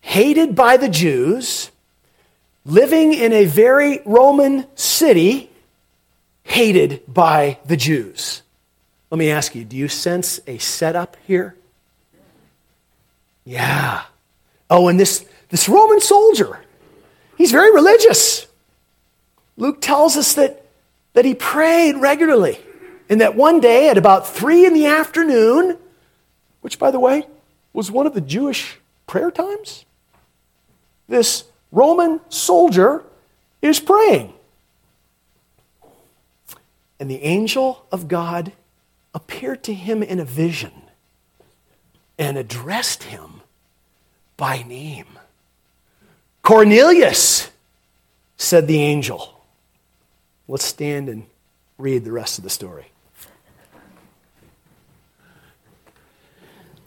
hated 0.01 0.57
by 0.57 0.79
the 0.79 0.89
Jews, 0.89 1.71
living 2.65 3.13
in 3.13 3.33
a 3.33 3.45
very 3.45 4.01
Roman 4.07 4.67
city, 4.75 5.51
hated 6.45 7.03
by 7.07 7.59
the 7.67 7.77
Jews. 7.77 8.43
Let 9.12 9.19
me 9.19 9.31
ask 9.31 9.54
you 9.54 9.66
do 9.66 9.76
you 9.76 9.88
sense 9.88 10.40
a 10.47 10.57
setup 10.57 11.19
here? 11.26 11.54
Yeah. 13.45 14.04
Oh, 14.71 14.88
and 14.88 14.99
this, 14.99 15.28
this 15.50 15.69
Roman 15.69 16.00
soldier, 16.00 16.59
he's 17.37 17.50
very 17.50 17.71
religious. 17.73 18.47
Luke 19.59 19.83
tells 19.83 20.16
us 20.16 20.33
that, 20.37 20.64
that 21.12 21.26
he 21.26 21.35
prayed 21.35 21.97
regularly. 21.97 22.59
And 23.11 23.21
that 23.21 23.35
one 23.35 23.61
day 23.61 23.90
at 23.90 23.99
about 23.99 24.26
three 24.26 24.64
in 24.64 24.73
the 24.73 24.87
afternoon, 24.87 25.76
which, 26.62 26.78
by 26.78 26.90
the 26.90 26.99
way, 26.99 27.26
was 27.75 27.90
one 27.90 28.07
of 28.07 28.14
the 28.14 28.21
Jewish 28.23 28.78
prayer 29.07 29.31
times, 29.31 29.85
this 31.07 31.45
Roman 31.71 32.23
soldier 32.31 33.04
is 33.61 33.78
praying. 33.78 34.33
And 36.99 37.11
the 37.11 37.23
angel 37.23 37.85
of 37.92 38.09
God 38.09 38.52
appeared 39.14 39.62
to 39.64 39.75
him 39.75 40.02
in 40.02 40.19
a 40.19 40.25
vision 40.25 40.73
and 42.19 42.37
addressed 42.37 43.04
him 43.04 43.42
by 44.37 44.62
name. 44.62 45.07
Cornelius, 46.42 47.50
said 48.37 48.66
the 48.66 48.83
angel. 48.83 49.40
Let's 50.49 50.64
stand 50.64 51.09
and 51.09 51.25
read 51.78 52.04
the 52.04 52.12
rest 52.12 52.38
of 52.38 52.45
the 52.45 52.50
story. 52.50 52.87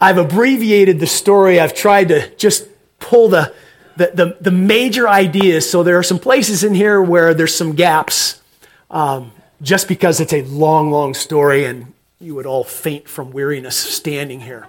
I've 0.00 0.18
abbreviated 0.18 1.00
the 1.00 1.06
story. 1.06 1.58
I've 1.58 1.74
tried 1.74 2.08
to 2.08 2.34
just 2.36 2.68
pull 2.98 3.28
the, 3.28 3.54
the, 3.96 4.10
the, 4.12 4.36
the 4.42 4.50
major 4.50 5.08
ideas. 5.08 5.68
So 5.68 5.82
there 5.82 5.98
are 5.98 6.02
some 6.02 6.18
places 6.18 6.62
in 6.62 6.74
here 6.74 7.00
where 7.00 7.32
there's 7.32 7.54
some 7.54 7.74
gaps, 7.74 8.40
um, 8.90 9.32
just 9.62 9.88
because 9.88 10.20
it's 10.20 10.34
a 10.34 10.42
long, 10.42 10.90
long 10.90 11.14
story 11.14 11.64
and 11.64 11.94
you 12.18 12.34
would 12.34 12.46
all 12.46 12.64
faint 12.64 13.08
from 13.08 13.30
weariness 13.30 13.76
standing 13.76 14.40
here. 14.40 14.66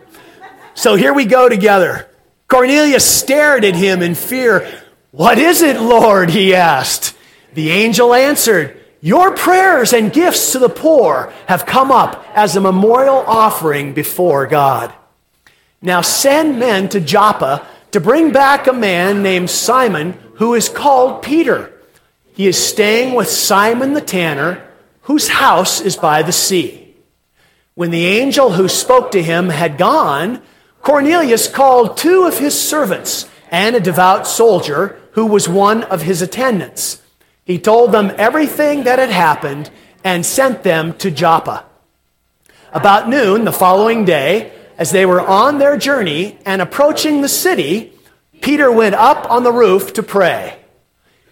So 0.74 0.96
here 0.96 1.14
we 1.14 1.26
go 1.26 1.48
together. 1.48 2.10
Cornelius 2.50 3.06
stared 3.06 3.64
at 3.64 3.76
him 3.76 4.02
in 4.02 4.16
fear. 4.16 4.70
What 5.12 5.38
is 5.38 5.62
it, 5.62 5.80
Lord? 5.80 6.30
he 6.30 6.54
asked. 6.54 7.16
The 7.54 7.72
angel 7.72 8.14
answered, 8.14 8.78
Your 9.00 9.34
prayers 9.34 9.94
and 9.94 10.12
gifts 10.12 10.52
to 10.52 10.60
the 10.60 10.68
poor 10.68 11.32
have 11.48 11.66
come 11.66 11.90
up 11.90 12.26
as 12.36 12.56
a 12.56 12.62
memorial 12.62 13.24
offering 13.26 13.94
before 13.94 14.46
God. 14.46 14.94
Now 15.82 16.02
send 16.02 16.60
men 16.60 16.90
to 16.90 17.00
Joppa 17.00 17.66
to 17.92 18.02
bring 18.02 18.34
back 18.34 18.68
a 18.68 18.74
man 18.74 19.24
named 19.24 19.50
Simon 19.50 20.20
who 20.36 20.54
is 20.54 20.68
called 20.68 21.24
Peter. 21.24 21.72
He 22.34 22.46
is 22.46 22.62
staying 22.62 23.16
with 23.16 23.30
Simon 23.30 23.94
the 23.94 24.02
tanner, 24.02 24.70
whose 25.04 25.30
house 25.30 25.80
is 25.80 25.96
by 25.96 26.24
the 26.24 26.34
sea. 26.34 26.87
When 27.78 27.92
the 27.92 28.08
angel 28.08 28.54
who 28.54 28.68
spoke 28.70 29.12
to 29.12 29.22
him 29.22 29.50
had 29.50 29.78
gone, 29.78 30.42
Cornelius 30.82 31.48
called 31.48 31.96
two 31.96 32.24
of 32.24 32.40
his 32.40 32.60
servants 32.60 33.30
and 33.52 33.76
a 33.76 33.80
devout 33.80 34.26
soldier 34.26 35.00
who 35.12 35.28
was 35.28 35.48
one 35.48 35.84
of 35.84 36.02
his 36.02 36.24
attendants. 36.24 37.04
He 37.46 37.60
told 37.60 37.92
them 37.92 38.12
everything 38.18 38.86
that 38.86 38.98
had 38.98 39.12
happened 39.12 39.70
and 40.04 40.26
sent 40.26 40.64
them 40.64 40.94
to 40.94 41.12
Joppa. 41.12 41.66
About 42.74 43.10
noon 43.10 43.46
the 43.46 43.52
following 43.52 44.06
day, 44.06 44.52
as 44.80 44.90
they 44.90 45.06
were 45.06 45.22
on 45.22 45.60
their 45.60 45.78
journey 45.78 46.40
and 46.48 46.64
approaching 46.64 47.22
the 47.22 47.30
city, 47.30 47.94
Peter 48.42 48.72
went 48.72 48.96
up 48.96 49.30
on 49.30 49.44
the 49.44 49.54
roof 49.54 49.94
to 49.94 50.02
pray. 50.02 50.58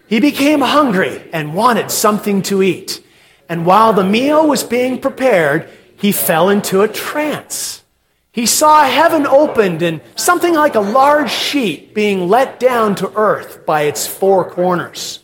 He 0.06 0.20
became 0.20 0.60
hungry 0.60 1.28
and 1.32 1.54
wanted 1.54 1.90
something 1.90 2.40
to 2.42 2.62
eat. 2.62 3.02
And 3.48 3.66
while 3.66 3.92
the 3.92 4.04
meal 4.04 4.46
was 4.46 4.62
being 4.62 5.00
prepared, 5.00 5.68
he 5.96 6.12
fell 6.12 6.48
into 6.48 6.82
a 6.82 6.88
trance. 6.88 7.82
He 8.32 8.44
saw 8.46 8.84
heaven 8.84 9.26
opened 9.26 9.80
and 9.80 10.02
something 10.14 10.54
like 10.54 10.74
a 10.74 10.80
large 10.80 11.30
sheet 11.30 11.94
being 11.94 12.28
let 12.28 12.60
down 12.60 12.94
to 12.96 13.12
earth 13.16 13.64
by 13.64 13.82
its 13.82 14.06
four 14.06 14.50
corners. 14.50 15.20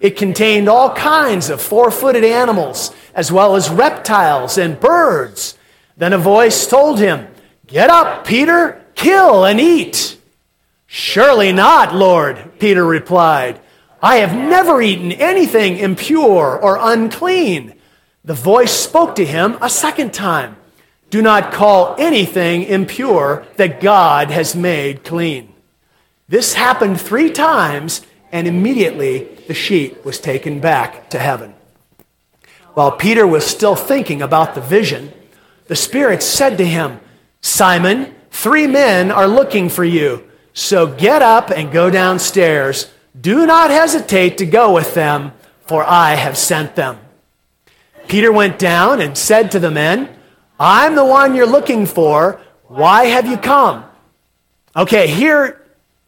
It 0.00 0.16
contained 0.16 0.68
all 0.68 0.94
kinds 0.94 1.50
of 1.50 1.60
four 1.60 1.90
footed 1.90 2.24
animals, 2.24 2.92
as 3.14 3.30
well 3.30 3.54
as 3.54 3.70
reptiles 3.70 4.58
and 4.58 4.80
birds. 4.80 5.56
Then 5.96 6.12
a 6.12 6.18
voice 6.18 6.66
told 6.66 6.98
him, 6.98 7.28
Get 7.66 7.90
up, 7.90 8.26
Peter, 8.26 8.82
kill 8.94 9.44
and 9.44 9.60
eat. 9.60 10.18
Surely 10.86 11.52
not, 11.52 11.94
Lord, 11.94 12.58
Peter 12.58 12.84
replied. 12.84 13.60
I 14.02 14.16
have 14.16 14.34
never 14.34 14.82
eaten 14.82 15.12
anything 15.12 15.76
impure 15.76 16.58
or 16.58 16.78
unclean. 16.80 17.74
The 18.24 18.34
voice 18.34 18.72
spoke 18.72 19.14
to 19.16 19.24
him 19.24 19.56
a 19.62 19.70
second 19.70 20.12
time. 20.12 20.56
Do 21.08 21.22
not 21.22 21.52
call 21.52 21.96
anything 21.98 22.64
impure 22.64 23.46
that 23.56 23.80
God 23.80 24.30
has 24.30 24.54
made 24.54 25.04
clean. 25.04 25.52
This 26.28 26.54
happened 26.54 27.00
three 27.00 27.30
times, 27.30 28.02
and 28.30 28.46
immediately 28.46 29.24
the 29.48 29.54
sheet 29.54 30.04
was 30.04 30.20
taken 30.20 30.60
back 30.60 31.10
to 31.10 31.18
heaven. 31.18 31.54
While 32.74 32.92
Peter 32.92 33.26
was 33.26 33.44
still 33.44 33.74
thinking 33.74 34.22
about 34.22 34.54
the 34.54 34.60
vision, 34.60 35.12
the 35.66 35.74
Spirit 35.74 36.22
said 36.22 36.58
to 36.58 36.64
him, 36.64 37.00
Simon, 37.40 38.14
three 38.30 38.66
men 38.66 39.10
are 39.10 39.26
looking 39.26 39.68
for 39.68 39.84
you. 39.84 40.24
So 40.52 40.86
get 40.86 41.22
up 41.22 41.50
and 41.50 41.72
go 41.72 41.90
downstairs. 41.90 42.92
Do 43.18 43.46
not 43.46 43.70
hesitate 43.70 44.38
to 44.38 44.46
go 44.46 44.72
with 44.72 44.94
them, 44.94 45.32
for 45.62 45.82
I 45.82 46.14
have 46.14 46.36
sent 46.36 46.76
them. 46.76 46.98
Peter 48.10 48.32
went 48.32 48.58
down 48.58 49.00
and 49.00 49.16
said 49.16 49.52
to 49.52 49.60
the 49.60 49.70
men, 49.70 50.08
I'm 50.58 50.96
the 50.96 51.04
one 51.04 51.36
you're 51.36 51.46
looking 51.46 51.86
for. 51.86 52.40
Why 52.66 53.04
have 53.04 53.26
you 53.26 53.36
come? 53.36 53.84
Okay, 54.74 55.06
here 55.06 55.64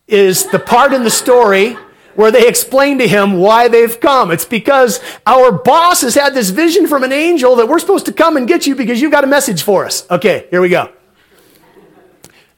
is 0.09 0.47
the 0.47 0.59
part 0.59 0.93
in 0.93 1.05
the 1.05 1.11
story 1.11 1.77
where 2.17 2.33
they 2.33 2.49
explain 2.49 2.99
to 2.99 3.07
him 3.07 3.35
why 3.35 3.69
they've 3.69 4.01
come. 4.01 4.33
It's 4.33 4.45
because 4.45 5.01
our 5.25 5.53
boss 5.53 6.01
has 6.01 6.17
had 6.17 6.35
this 6.35 6.51
vision 6.51 6.89
from 6.89 7.05
an 7.05 7.13
angel 7.13 7.55
that 7.55 7.69
we're 7.69 7.79
supposed 7.79 8.07
to 8.07 8.13
come 8.13 8.37
and 8.37 8.49
get 8.49 8.67
you 8.67 8.75
because 8.75 9.01
you've 9.01 9.13
got 9.13 9.23
a 9.23 9.29
message 9.29 9.63
for 9.63 9.85
us. 9.85 10.05
Okay, 10.11 10.49
here 10.51 10.61
we 10.61 10.71
go. 10.71 10.93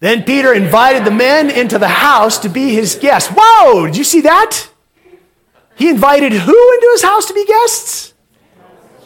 Then 0.00 0.24
Peter 0.24 0.54
invited 0.54 1.04
the 1.04 1.11
men 1.11 1.50
into 1.50 1.78
the 1.78 1.88
house 1.88 2.38
to 2.38 2.48
be 2.48 2.74
his 2.74 2.94
guests. 2.94 3.30
Whoa, 3.37 3.85
did 3.87 3.96
you 3.98 4.04
see 4.04 4.22
that? 4.22 4.70
He 5.76 5.90
invited 5.90 6.33
who 6.33 6.72
into 6.74 6.88
his 6.92 7.02
house 7.02 7.26
to 7.26 7.35
be 7.35 7.44
guests? 7.44 8.13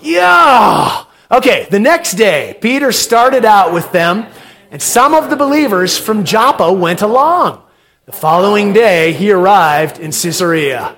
Yeah. 0.00 1.04
Okay, 1.30 1.66
the 1.70 1.80
next 1.80 2.12
day, 2.12 2.56
Peter 2.61 2.90
started 2.92 3.44
out 3.44 3.72
with 3.72 3.92
them, 3.92 4.26
and 4.70 4.80
some 4.80 5.14
of 5.14 5.30
the 5.30 5.37
believers 5.37 5.98
from 5.98 6.24
Joppa 6.24 6.72
went 6.72 7.02
along. 7.02 7.62
The 8.06 8.12
following 8.12 8.72
day, 8.72 9.12
he 9.12 9.30
arrived 9.30 9.98
in 9.98 10.12
Caesarea. 10.12 10.96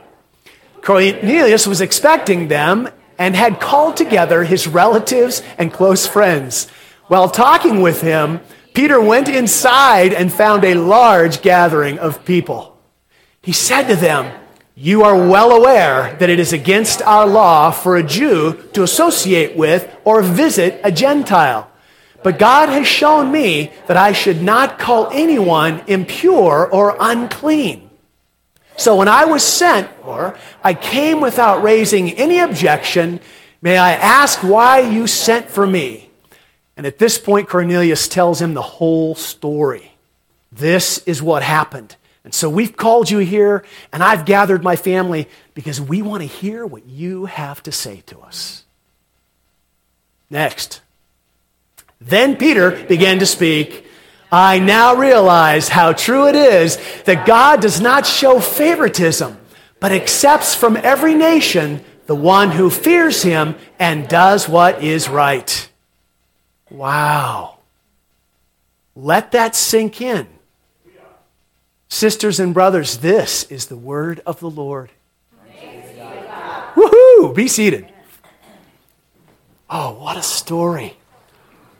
Cornelius 0.82 1.66
was 1.66 1.80
expecting 1.80 2.48
them 2.48 2.88
and 3.18 3.34
had 3.34 3.60
called 3.60 3.96
together 3.96 4.44
his 4.44 4.66
relatives 4.66 5.42
and 5.58 5.72
close 5.72 6.06
friends. 6.06 6.68
While 7.08 7.28
talking 7.28 7.80
with 7.80 8.00
him, 8.00 8.40
Peter 8.72 9.00
went 9.00 9.28
inside 9.28 10.14
and 10.14 10.32
found 10.32 10.64
a 10.64 10.74
large 10.74 11.42
gathering 11.42 11.98
of 11.98 12.24
people. 12.24 12.78
He 13.42 13.52
said 13.52 13.88
to 13.88 13.96
them, 13.96 14.32
You 14.82 15.02
are 15.02 15.28
well 15.28 15.52
aware 15.52 16.16
that 16.20 16.30
it 16.30 16.38
is 16.38 16.54
against 16.54 17.02
our 17.02 17.26
law 17.26 17.70
for 17.70 17.98
a 17.98 18.02
Jew 18.02 18.54
to 18.72 18.82
associate 18.82 19.54
with 19.54 19.94
or 20.06 20.22
visit 20.22 20.80
a 20.82 20.90
Gentile. 20.90 21.70
But 22.22 22.38
God 22.38 22.70
has 22.70 22.86
shown 22.86 23.30
me 23.30 23.72
that 23.88 23.98
I 23.98 24.12
should 24.12 24.40
not 24.40 24.78
call 24.78 25.10
anyone 25.12 25.82
impure 25.86 26.66
or 26.66 26.96
unclean. 26.98 27.90
So 28.78 28.96
when 28.96 29.06
I 29.06 29.26
was 29.26 29.42
sent 29.42 29.90
for, 29.96 30.38
I 30.64 30.72
came 30.72 31.20
without 31.20 31.62
raising 31.62 32.12
any 32.12 32.38
objection. 32.38 33.20
May 33.60 33.76
I 33.76 33.92
ask 33.92 34.38
why 34.38 34.78
you 34.80 35.06
sent 35.06 35.50
for 35.50 35.66
me? 35.66 36.08
And 36.78 36.86
at 36.86 36.96
this 36.96 37.18
point, 37.18 37.50
Cornelius 37.50 38.08
tells 38.08 38.40
him 38.40 38.54
the 38.54 38.62
whole 38.62 39.14
story. 39.14 39.92
This 40.50 41.04
is 41.04 41.20
what 41.20 41.42
happened. 41.42 41.96
And 42.24 42.34
so 42.34 42.50
we've 42.50 42.76
called 42.76 43.10
you 43.10 43.18
here, 43.18 43.64
and 43.92 44.02
I've 44.02 44.26
gathered 44.26 44.62
my 44.62 44.76
family 44.76 45.28
because 45.54 45.80
we 45.80 46.02
want 46.02 46.22
to 46.22 46.28
hear 46.28 46.66
what 46.66 46.86
you 46.86 47.24
have 47.26 47.62
to 47.62 47.72
say 47.72 48.02
to 48.06 48.20
us. 48.20 48.64
Next. 50.28 50.82
Then 52.00 52.36
Peter 52.36 52.70
began 52.86 53.18
to 53.18 53.26
speak. 53.26 53.86
I 54.32 54.58
now 54.58 54.94
realize 54.94 55.68
how 55.68 55.92
true 55.92 56.28
it 56.28 56.36
is 56.36 56.78
that 57.04 57.26
God 57.26 57.60
does 57.60 57.80
not 57.80 58.06
show 58.06 58.38
favoritism, 58.38 59.36
but 59.80 59.92
accepts 59.92 60.54
from 60.54 60.76
every 60.76 61.14
nation 61.14 61.84
the 62.06 62.14
one 62.14 62.50
who 62.50 62.70
fears 62.70 63.22
him 63.22 63.56
and 63.78 64.08
does 64.08 64.48
what 64.48 64.82
is 64.82 65.08
right. 65.08 65.68
Wow. 66.70 67.58
Let 68.94 69.32
that 69.32 69.56
sink 69.56 70.00
in. 70.00 70.26
Sisters 71.90 72.40
and 72.40 72.54
brothers, 72.54 72.98
this 72.98 73.44
is 73.50 73.66
the 73.66 73.76
word 73.76 74.22
of 74.24 74.40
the 74.40 74.48
Lord. 74.48 74.90
Woohoo! 76.74 77.34
Be 77.34 77.46
seated. 77.46 77.92
Oh, 79.68 79.92
what 79.92 80.16
a 80.16 80.22
story. 80.22 80.96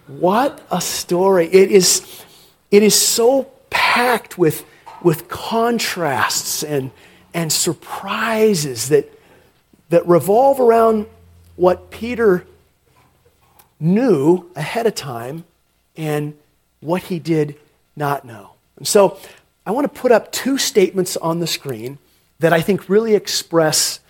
What 0.06 0.60
a 0.70 0.82
story. 0.82 1.46
It 1.46 1.70
is, 1.70 2.22
it 2.70 2.82
is 2.82 2.94
so 2.94 3.44
packed 3.70 4.36
with, 4.36 4.66
with 5.02 5.28
contrasts 5.28 6.62
and, 6.62 6.90
and 7.32 7.50
surprises 7.50 8.90
that 8.90 9.10
that 9.90 10.06
revolve 10.06 10.60
around 10.60 11.06
what 11.56 11.90
Peter 11.90 12.46
knew 13.78 14.48
ahead 14.56 14.86
of 14.86 14.94
time 14.94 15.44
and 15.96 16.34
what 16.80 17.02
he 17.04 17.18
did 17.18 17.56
not 17.96 18.24
know. 18.24 18.52
And 18.76 18.86
so 18.86 19.18
I 19.66 19.70
want 19.72 19.92
to 19.92 20.00
put 20.00 20.12
up 20.12 20.32
two 20.32 20.58
statements 20.58 21.16
on 21.16 21.40
the 21.40 21.46
screen 21.46 21.98
that 22.38 22.52
I 22.52 22.60
think 22.60 22.88
really 22.88 23.14
express 23.14 24.00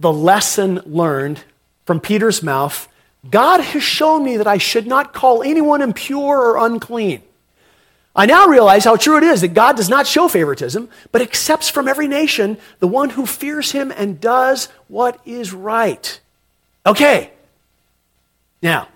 the 0.00 0.12
lesson 0.12 0.80
learned 0.86 1.44
from 1.84 2.00
Peter's 2.00 2.42
mouth 2.42 2.88
God 3.30 3.60
has 3.60 3.82
shown 3.82 4.24
me 4.24 4.36
that 4.36 4.46
I 4.46 4.58
should 4.58 4.86
not 4.86 5.12
call 5.12 5.42
anyone 5.42 5.80
impure 5.80 6.38
or 6.38 6.66
unclean. 6.66 7.22
I 8.16 8.26
now 8.26 8.46
realize 8.46 8.84
how 8.84 8.96
true 8.96 9.16
it 9.16 9.24
is 9.24 9.40
that 9.40 9.54
God 9.54 9.76
does 9.76 9.88
not 9.88 10.06
show 10.06 10.28
favoritism, 10.28 10.88
but 11.10 11.22
accepts 11.22 11.68
from 11.68 11.88
every 11.88 12.06
nation 12.06 12.58
the 12.78 12.86
one 12.86 13.10
who 13.10 13.26
fears 13.26 13.72
him 13.72 13.90
and 13.90 14.20
does 14.20 14.68
what 14.88 15.20
is 15.24 15.52
right. 15.52 16.20
Okay. 16.86 17.30
Now, 18.62 18.88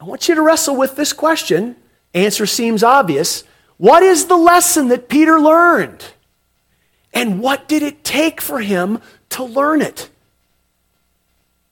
I 0.00 0.04
want 0.04 0.28
you 0.28 0.34
to 0.34 0.42
wrestle 0.42 0.76
with 0.76 0.96
this 0.96 1.12
question. 1.12 1.76
Answer 2.12 2.46
seems 2.46 2.82
obvious. 2.82 3.44
What 3.78 4.02
is 4.02 4.26
the 4.26 4.36
lesson 4.36 4.88
that 4.88 5.08
Peter 5.08 5.38
learned? 5.38 6.04
And 7.12 7.40
what 7.40 7.68
did 7.68 7.82
it 7.82 8.04
take 8.04 8.40
for 8.40 8.60
him 8.60 9.00
to 9.30 9.44
learn 9.44 9.82
it? 9.82 10.10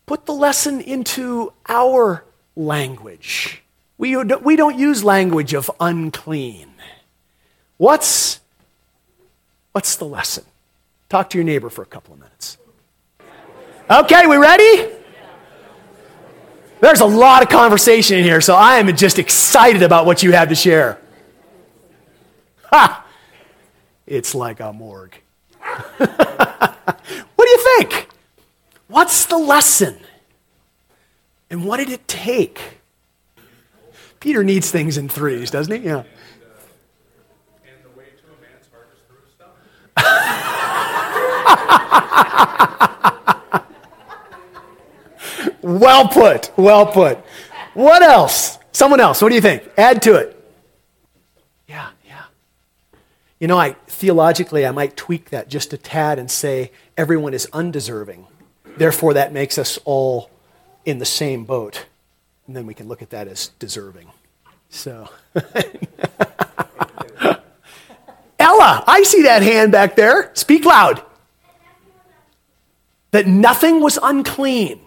Put 0.06 0.26
the 0.26 0.34
lesson 0.34 0.80
into 0.80 1.52
our 1.68 2.24
language. 2.56 3.62
We, 3.96 4.16
we 4.16 4.56
don't 4.56 4.78
use 4.78 5.02
language 5.02 5.54
of 5.54 5.70
unclean. 5.80 6.68
What's, 7.76 8.40
what's 9.72 9.96
the 9.96 10.04
lesson? 10.04 10.44
Talk 11.08 11.30
to 11.30 11.38
your 11.38 11.44
neighbor 11.44 11.70
for 11.70 11.82
a 11.82 11.86
couple 11.86 12.14
of 12.14 12.20
minutes. 12.20 12.58
Okay, 13.90 14.26
we 14.26 14.36
ready? 14.36 14.90
There's 16.80 17.00
a 17.00 17.06
lot 17.06 17.42
of 17.42 17.48
conversation 17.48 18.18
in 18.18 18.24
here, 18.24 18.40
so 18.40 18.54
I 18.54 18.76
am 18.76 18.94
just 18.96 19.18
excited 19.18 19.82
about 19.82 20.06
what 20.06 20.22
you 20.22 20.32
have 20.32 20.48
to 20.50 20.54
share. 20.54 20.98
Ha! 22.74 23.06
It's 24.06 24.34
like 24.34 24.60
a 24.60 24.70
morgue. 24.70 25.16
what 25.96 27.38
do 27.38 27.48
you 27.48 27.78
think? 27.78 28.06
What's 28.86 29.24
the 29.24 29.38
lesson? 29.38 29.96
And 31.48 31.64
what 31.64 31.78
did 31.78 31.88
it 31.88 32.06
take? 32.06 32.60
Peter 34.20 34.44
needs 34.44 34.70
things 34.70 34.98
in 34.98 35.08
threes, 35.08 35.50
doesn't 35.50 35.74
he? 35.74 35.88
Yeah. 35.88 36.02
well 45.62 46.08
put. 46.08 46.52
Well 46.58 46.86
put. 46.86 47.24
What 47.72 48.02
else? 48.02 48.58
Someone 48.72 49.00
else. 49.00 49.22
What 49.22 49.30
do 49.30 49.34
you 49.34 49.40
think? 49.40 49.62
Add 49.78 50.02
to 50.02 50.16
it. 50.16 50.38
Yeah, 51.66 51.88
yeah. 52.06 52.24
You 53.44 53.48
know, 53.48 53.58
I 53.58 53.72
theologically 53.88 54.64
I 54.64 54.70
might 54.70 54.96
tweak 54.96 55.28
that 55.28 55.48
just 55.48 55.74
a 55.74 55.76
tad 55.76 56.18
and 56.18 56.30
say 56.30 56.72
everyone 56.96 57.34
is 57.34 57.46
undeserving. 57.52 58.26
Therefore, 58.78 59.12
that 59.12 59.34
makes 59.34 59.58
us 59.58 59.78
all 59.84 60.30
in 60.86 60.96
the 60.96 61.04
same 61.04 61.44
boat. 61.44 61.84
And 62.46 62.56
then 62.56 62.64
we 62.64 62.72
can 62.72 62.88
look 62.88 63.02
at 63.02 63.10
that 63.10 63.28
as 63.28 63.48
deserving. 63.58 64.06
So, 64.70 65.10
Ella, 68.38 68.82
I 68.86 69.02
see 69.04 69.24
that 69.24 69.42
hand 69.42 69.72
back 69.72 69.94
there. 69.94 70.30
Speak 70.32 70.64
loud. 70.64 71.02
That 73.10 73.26
nothing 73.26 73.82
was 73.82 73.98
unclean. 74.02 74.80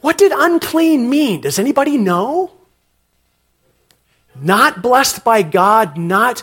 What 0.00 0.18
did 0.18 0.32
unclean 0.34 1.08
mean? 1.08 1.42
Does 1.42 1.60
anybody 1.60 1.96
know? 1.96 2.50
Not 4.34 4.82
blessed 4.82 5.22
by 5.22 5.42
God, 5.42 5.96
not 5.96 6.42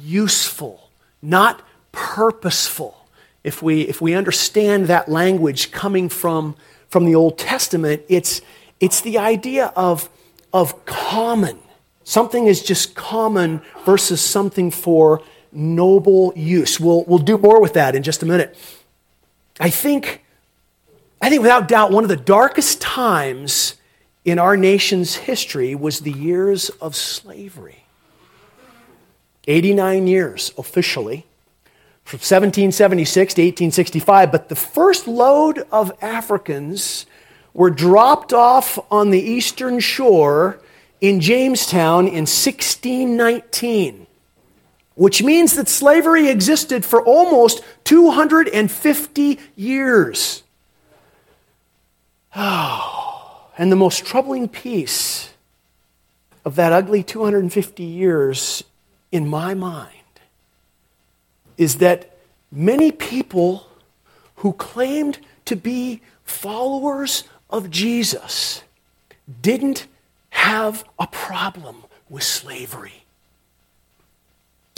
useful, 0.00 0.83
not 1.24 1.62
purposeful 1.92 3.06
if 3.42 3.62
we, 3.62 3.82
if 3.82 4.00
we 4.00 4.14
understand 4.14 4.86
that 4.86 5.08
language 5.08 5.70
coming 5.70 6.08
from, 6.08 6.56
from 6.88 7.04
the 7.04 7.14
Old 7.14 7.38
Testament, 7.38 8.02
it's, 8.08 8.40
it's 8.80 9.00
the 9.02 9.18
idea 9.18 9.72
of, 9.76 10.08
of 10.52 10.84
common. 10.86 11.58
Something 12.04 12.46
is 12.46 12.62
just 12.62 12.94
common 12.94 13.60
versus 13.84 14.20
something 14.20 14.70
for 14.70 15.22
noble 15.52 16.32
use. 16.34 16.80
We'll, 16.80 17.04
we'll 17.04 17.18
do 17.18 17.38
more 17.38 17.60
with 17.60 17.74
that 17.74 17.94
in 17.94 18.02
just 18.02 18.22
a 18.22 18.26
minute. 18.26 18.56
I 19.60 19.70
think, 19.70 20.24
I 21.20 21.28
think 21.28 21.42
without 21.42 21.68
doubt, 21.68 21.92
one 21.92 22.02
of 22.02 22.08
the 22.08 22.16
darkest 22.16 22.80
times 22.80 23.74
in 24.24 24.38
our 24.38 24.56
nation's 24.56 25.16
history 25.16 25.74
was 25.74 26.00
the 26.00 26.12
years 26.12 26.70
of 26.70 26.96
slavery. 26.96 27.83
89 29.46 30.06
years 30.06 30.52
officially 30.56 31.26
from 32.04 32.18
1776 32.18 33.34
to 33.34 33.42
1865, 33.42 34.30
but 34.30 34.48
the 34.48 34.56
first 34.56 35.08
load 35.08 35.66
of 35.72 35.90
Africans 36.02 37.06
were 37.54 37.70
dropped 37.70 38.32
off 38.32 38.78
on 38.90 39.10
the 39.10 39.20
eastern 39.20 39.80
shore 39.80 40.60
in 41.00 41.20
Jamestown 41.20 42.06
in 42.06 42.26
1619, 42.26 44.06
which 44.96 45.22
means 45.22 45.54
that 45.56 45.68
slavery 45.68 46.28
existed 46.28 46.84
for 46.84 47.02
almost 47.02 47.62
250 47.84 49.38
years. 49.56 50.42
Oh, 52.36 53.50
and 53.58 53.72
the 53.72 53.76
most 53.76 54.04
troubling 54.04 54.48
piece 54.48 55.30
of 56.44 56.56
that 56.56 56.72
ugly 56.72 57.02
250 57.02 57.82
years, 57.82 58.64
in 59.14 59.28
my 59.28 59.54
mind, 59.54 59.92
is 61.56 61.76
that 61.76 62.16
many 62.50 62.90
people 62.90 63.68
who 64.38 64.52
claimed 64.54 65.20
to 65.44 65.54
be 65.54 66.00
followers 66.24 67.22
of 67.48 67.70
Jesus 67.70 68.64
didn't 69.40 69.86
have 70.30 70.84
a 70.98 71.06
problem 71.06 71.84
with 72.08 72.24
slavery. 72.24 73.04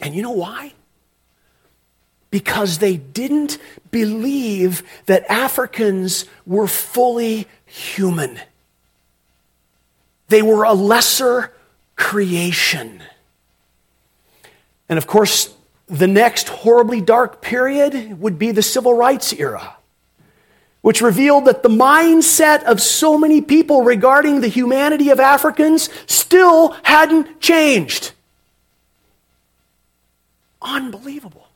And 0.03 0.15
you 0.15 0.21
know 0.21 0.33
why? 0.33 0.75
Because 2.31 2.77
they 2.77 2.99
didn't 2.99 3.57
believe 3.91 4.83
that 5.07 5.25
Africans 5.31 6.27
were 6.45 6.69
fully 6.69 7.49
human. 7.65 8.39
They 10.29 10.43
were 10.43 10.65
a 10.65 10.75
lesser 10.75 11.55
creation. 11.97 13.03
And 14.89 14.99
of 14.99 15.07
course, 15.07 15.55
the 15.87 16.07
next 16.07 16.49
horribly 16.49 17.01
dark 17.01 17.41
period 17.41 18.21
would 18.21 18.39
be 18.39 18.51
the 18.51 18.63
civil 18.63 18.95
rights 18.95 19.33
era, 19.33 19.77
which 20.83 21.01
revealed 21.01 21.47
that 21.47 21.63
the 21.63 21.69
mindset 21.69 22.63
of 22.65 22.81
so 22.81 23.19
many 23.19 23.41
people 23.41 23.83
regarding 23.83 24.41
the 24.41 24.49
humanity 24.49 25.11
of 25.11 25.21
Africans 25.21 25.89
still 26.07 26.77
hadn't 26.83 27.41
changed. 27.41 28.13
Unbelievable. 30.63 31.47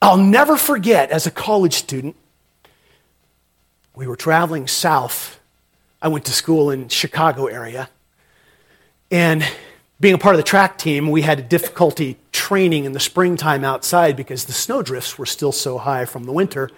I'll 0.00 0.16
never 0.16 0.56
forget 0.56 1.10
as 1.10 1.26
a 1.26 1.30
college 1.30 1.74
student, 1.74 2.16
we 3.94 4.06
were 4.06 4.16
traveling 4.16 4.68
south. 4.68 5.40
I 6.00 6.08
went 6.08 6.26
to 6.26 6.32
school 6.32 6.70
in 6.70 6.88
Chicago 6.88 7.46
area. 7.46 7.88
And 9.10 9.44
being 9.98 10.14
a 10.14 10.18
part 10.18 10.34
of 10.34 10.38
the 10.38 10.44
track 10.44 10.76
team, 10.76 11.10
we 11.10 11.22
had 11.22 11.48
difficulty 11.48 12.18
training 12.32 12.84
in 12.84 12.92
the 12.92 13.00
springtime 13.00 13.64
outside 13.64 14.16
because 14.16 14.44
the 14.44 14.52
snowdrifts 14.52 15.18
were 15.18 15.26
still 15.26 15.52
so 15.52 15.78
high 15.78 16.04
from 16.04 16.24
the 16.24 16.32
winter. 16.32 16.70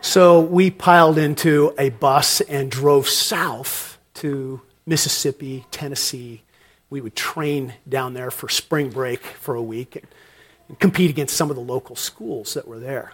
So 0.00 0.40
we 0.40 0.70
piled 0.70 1.18
into 1.18 1.74
a 1.78 1.90
bus 1.90 2.40
and 2.40 2.70
drove 2.70 3.08
south 3.08 3.98
to 4.14 4.62
Mississippi, 4.86 5.66
Tennessee. 5.70 6.42
We 6.88 7.00
would 7.00 7.14
train 7.14 7.74
down 7.88 8.14
there 8.14 8.30
for 8.30 8.48
spring 8.48 8.90
break 8.90 9.22
for 9.22 9.54
a 9.54 9.62
week 9.62 9.96
and, 9.96 10.06
compete 10.78 11.10
against 11.10 11.36
some 11.36 11.50
of 11.50 11.56
the 11.56 11.62
local 11.62 11.96
schools 11.96 12.54
that 12.54 12.68
were 12.68 12.78
there. 12.78 13.12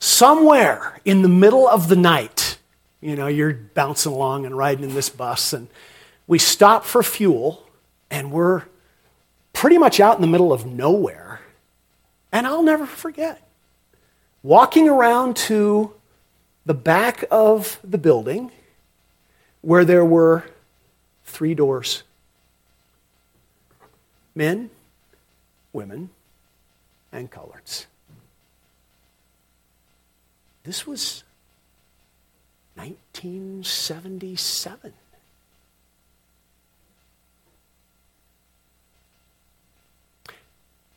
Somewhere 0.00 1.00
in 1.04 1.22
the 1.22 1.28
middle 1.28 1.68
of 1.68 1.88
the 1.88 1.94
night, 1.94 2.58
you 3.00 3.14
know, 3.14 3.28
you're 3.28 3.52
bouncing 3.52 4.10
along 4.10 4.44
and 4.44 4.58
riding 4.58 4.82
in 4.82 4.92
this 4.92 5.08
bus, 5.08 5.52
and 5.52 5.68
we 6.26 6.36
stop 6.36 6.84
for 6.84 7.04
fuel 7.04 7.67
and 8.10 8.32
we're 8.32 8.64
pretty 9.52 9.78
much 9.78 10.00
out 10.00 10.16
in 10.16 10.22
the 10.22 10.28
middle 10.28 10.52
of 10.52 10.66
nowhere. 10.66 11.40
And 12.32 12.46
I'll 12.46 12.62
never 12.62 12.86
forget 12.86 13.42
walking 14.42 14.88
around 14.88 15.36
to 15.36 15.92
the 16.64 16.74
back 16.74 17.24
of 17.30 17.78
the 17.82 17.98
building 17.98 18.50
where 19.60 19.84
there 19.84 20.04
were 20.04 20.44
three 21.24 21.54
doors 21.54 22.02
men, 24.34 24.70
women, 25.72 26.10
and 27.10 27.30
coloreds. 27.30 27.86
This 30.62 30.86
was, 30.86 31.24
1977. 32.76 34.92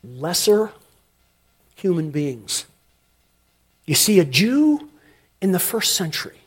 Lesser 0.04 0.72
human 1.76 2.10
beings. 2.10 2.66
You 3.86 3.94
see, 3.94 4.18
a 4.20 4.24
Jew 4.24 4.88
in 5.40 5.52
the 5.52 5.58
first 5.58 5.94
century, 5.94 6.38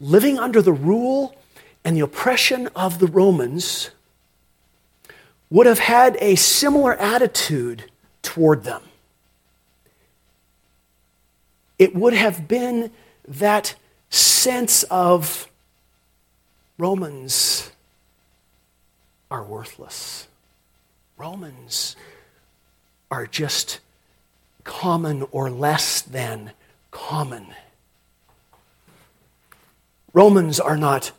living 0.00 0.38
under 0.38 0.62
the 0.62 0.72
rule 0.72 1.36
and 1.84 1.96
the 1.96 2.00
oppression 2.00 2.68
of 2.74 2.98
the 2.98 3.06
Romans, 3.06 3.90
would 5.50 5.66
have 5.66 5.78
had 5.78 6.16
a 6.20 6.34
similar 6.34 6.94
attitude 6.94 7.84
toward 8.22 8.64
them. 8.64 8.82
It 11.78 11.94
would 11.94 12.14
have 12.14 12.48
been 12.48 12.90
that 13.28 13.74
sense 14.10 14.82
of 14.84 15.48
Romans 16.78 17.70
are 19.30 19.42
worthless. 19.42 20.26
Romans 21.16 21.96
are 23.16 23.26
just 23.26 23.80
common 24.62 25.26
or 25.30 25.48
less 25.50 26.02
than 26.02 26.50
common. 26.90 27.46
Romans 30.12 30.60
are 30.60 30.76
not 30.76 31.12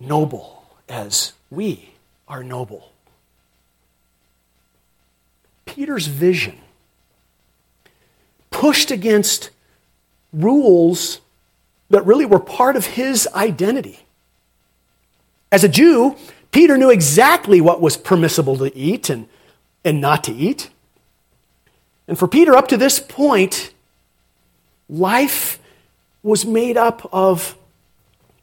noble 0.00 0.64
as 0.88 1.34
we 1.50 1.90
are 2.26 2.42
noble. 2.42 2.92
Peter's 5.66 6.06
vision 6.06 6.56
pushed 8.50 8.90
against 8.90 9.50
rules 10.32 11.20
that 11.90 12.06
really 12.06 12.24
were 12.24 12.40
part 12.40 12.74
of 12.74 12.86
his 12.86 13.28
identity. 13.34 14.06
As 15.50 15.62
a 15.62 15.68
Jew, 15.68 16.16
Peter 16.52 16.78
knew 16.78 16.88
exactly 16.88 17.60
what 17.60 17.82
was 17.82 17.98
permissible 17.98 18.56
to 18.56 18.74
eat 18.74 19.10
and, 19.10 19.28
and 19.84 20.00
not 20.00 20.24
to 20.24 20.32
eat. 20.32 20.70
And 22.12 22.18
for 22.18 22.28
Peter, 22.28 22.54
up 22.54 22.68
to 22.68 22.76
this 22.76 23.00
point, 23.00 23.72
life 24.90 25.58
was 26.22 26.44
made 26.44 26.76
up 26.76 27.08
of 27.10 27.56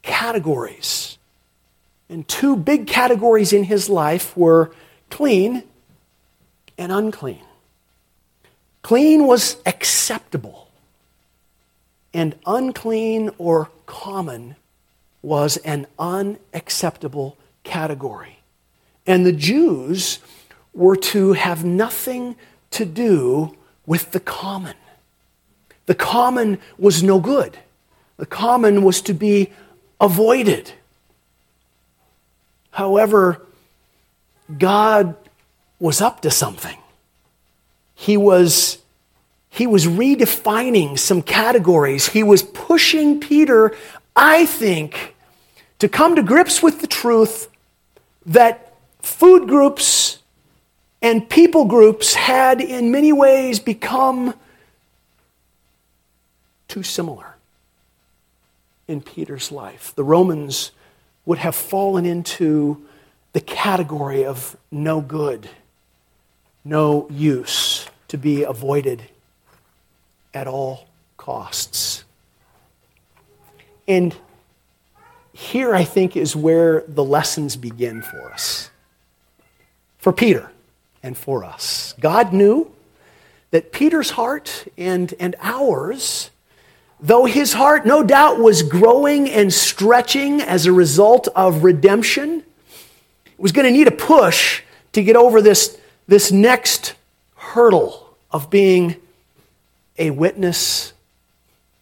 categories. 0.02 1.20
And 2.10 2.28
two 2.28 2.56
big 2.56 2.88
categories 2.88 3.54
in 3.54 3.66
his 3.66 3.88
life 3.88 4.36
were 4.36 4.72
clean 5.12 5.62
and 6.80 6.92
unclean. 6.92 7.44
Clean 8.82 9.28
was 9.28 9.58
acceptable, 9.68 10.72
and 12.12 12.34
unclean 12.48 13.30
or 13.38 13.70
common 13.86 14.56
was 15.22 15.58
an 15.58 15.86
unacceptable 16.00 17.38
category. 17.64 18.40
And 19.06 19.28
the 19.28 19.32
Jews 19.32 20.18
were 20.74 20.96
to 20.96 21.34
have 21.34 21.64
nothing 21.64 22.36
to 22.72 22.84
do 22.84 23.56
with 23.90 24.12
the 24.12 24.20
common. 24.20 24.76
The 25.88 25.96
common 25.96 26.60
was 26.78 27.02
no 27.02 27.20
good. 27.20 27.58
The 28.18 28.28
common 28.28 28.84
was 28.84 29.02
to 29.02 29.16
be 29.16 29.52
avoided. 30.00 30.72
However, 32.70 33.42
God 34.56 35.16
was 35.80 36.02
up 36.02 36.22
to 36.22 36.30
something. 36.30 36.78
He 37.96 38.16
was, 38.16 38.78
he 39.50 39.66
was 39.66 39.88
redefining 39.88 41.00
some 41.00 41.24
categories. 41.24 42.10
He 42.10 42.22
was 42.22 42.44
pushing 42.44 43.20
Peter, 43.20 43.76
I 44.16 44.46
think, 44.46 45.16
to 45.80 45.90
come 45.90 46.16
to 46.16 46.22
grips 46.22 46.62
with 46.62 46.82
the 46.82 46.88
truth 46.88 47.50
that 48.28 48.72
food 49.02 49.48
groups 49.48 50.19
and 51.02 51.30
people 51.30 51.66
groups 51.66 52.14
had, 52.14 52.60
in 52.60 52.92
many 52.92 53.14
ways, 53.14 53.60
become 53.60 54.34
too 56.68 56.84
similar 56.84 57.36
in 58.88 59.02
Peter's 59.02 59.52
life. 59.52 59.94
The 59.96 60.04
Romans 60.04 60.72
would 61.26 61.38
have 61.38 61.56
fallen 61.56 62.06
into 62.06 62.86
the 63.34 63.42
category 63.42 64.26
of 64.26 64.58
no 64.72 65.00
good, 65.00 65.50
no 66.66 67.08
use, 67.10 67.88
to 68.08 68.18
be 68.18 68.44
avoided 68.44 69.04
at 70.34 70.48
all 70.48 70.88
costs. 71.16 72.04
And 73.88 74.16
here, 75.32 75.74
I 75.74 75.84
think, 75.84 76.18
is 76.18 76.36
where 76.36 76.84
the 76.88 77.04
lessons 77.04 77.56
begin 77.56 78.02
for 78.02 78.32
us. 78.32 78.72
For 80.00 80.12
Peter 80.12 80.52
and 81.04 81.18
for 81.18 81.44
us. 81.44 81.94
God 82.00 82.34
knew 82.34 82.72
that 83.52 83.72
Peter's 83.72 84.12
heart 84.12 84.68
and, 84.78 85.14
and 85.20 85.36
ours, 85.42 86.30
though 87.00 87.26
his 87.26 87.54
heart 87.54 87.86
no 87.86 88.04
doubt 88.04 88.40
was 88.40 88.64
growing 88.64 89.30
and 89.30 89.54
stretching 89.54 90.42
as 90.42 90.66
a 90.66 90.72
result 90.72 91.28
of 91.36 91.64
redemption, 91.64 92.44
was 93.38 93.52
going 93.52 93.66
to 93.66 93.72
need 93.72 93.88
a 93.88 93.92
push 93.92 94.62
to 94.92 95.04
get 95.04 95.16
over 95.16 95.42
this, 95.42 95.80
this 96.08 96.32
next 96.32 96.94
hurdle 97.36 98.16
of 98.32 98.50
being 98.50 98.96
a 99.98 100.12
witness 100.12 100.94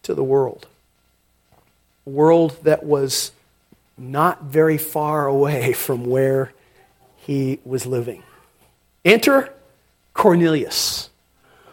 to 0.02 0.14
the 0.14 0.24
world. 0.24 0.66
A 2.06 2.10
world 2.10 2.56
that 2.62 2.84
was 2.84 3.32
not 3.98 4.44
very 4.44 4.78
far 4.78 5.26
away 5.26 5.72
from 5.72 6.06
where 6.06 6.52
he 7.16 7.58
was 7.64 7.84
living. 7.84 8.22
Enter 9.04 9.52
Cornelius, 10.14 11.10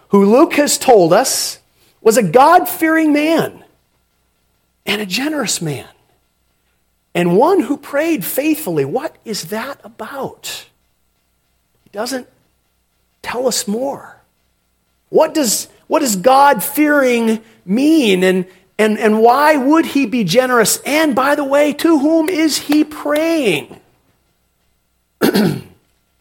who 0.10 0.26
Luke 0.26 0.54
has 0.54 0.78
told 0.78 1.12
us 1.12 1.60
was 2.02 2.18
a 2.18 2.24
God 2.24 2.70
fearing 2.70 3.12
man 3.12 3.64
and 4.86 5.02
a 5.02 5.06
generous 5.06 5.62
man, 5.62 5.88
and 7.16 7.36
one 7.36 7.62
who 7.62 7.78
prayed 7.78 8.24
faithfully. 8.24 8.86
What 8.86 9.16
is 9.26 9.46
that 9.46 9.80
about? 9.84 10.68
He 11.84 11.90
doesn't 11.92 12.28
tell 13.24 13.48
us 13.48 13.68
more. 13.68 14.22
What 15.10 15.34
does, 15.34 15.68
what 15.88 16.00
does 16.00 16.16
God 16.16 16.64
fearing 16.64 17.42
mean? 17.66 18.24
And, 18.24 18.46
and, 18.78 19.00
and 19.00 19.22
why 19.22 19.58
would 19.58 19.88
he 19.88 20.06
be 20.06 20.24
generous? 20.24 20.78
And 20.86 21.16
by 21.16 21.36
the 21.36 21.44
way, 21.44 21.74
to 21.74 22.00
whom 22.00 22.30
is 22.30 22.58
he 22.58 22.84
praying? 22.84 23.80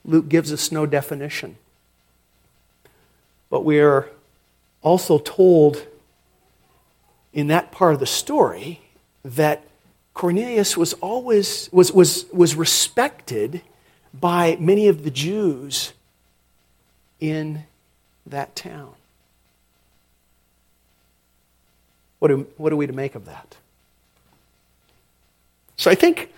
Luke 0.04 0.28
gives 0.28 0.52
us 0.52 0.70
no 0.70 0.86
definition. 0.86 1.56
But 3.50 3.64
we 3.64 3.80
are 3.80 4.08
also 4.82 5.18
told 5.18 5.86
in 7.32 7.48
that 7.48 7.72
part 7.72 7.94
of 7.94 8.00
the 8.00 8.06
story 8.06 8.80
that 9.24 9.64
Cornelius 10.12 10.76
was 10.76 10.92
always 10.94 11.68
was, 11.72 11.92
was, 11.92 12.26
was 12.32 12.54
respected 12.54 13.62
by 14.12 14.56
many 14.60 14.86
of 14.86 15.02
the 15.02 15.10
Jews 15.10 15.92
in 17.18 17.64
that 18.26 18.54
town. 18.54 18.92
What, 22.20 22.28
do, 22.28 22.46
what 22.56 22.72
are 22.72 22.76
we 22.76 22.86
to 22.86 22.92
make 22.92 23.14
of 23.14 23.26
that? 23.26 23.56
So 25.76 25.90
I 25.90 25.94
think 25.94 26.32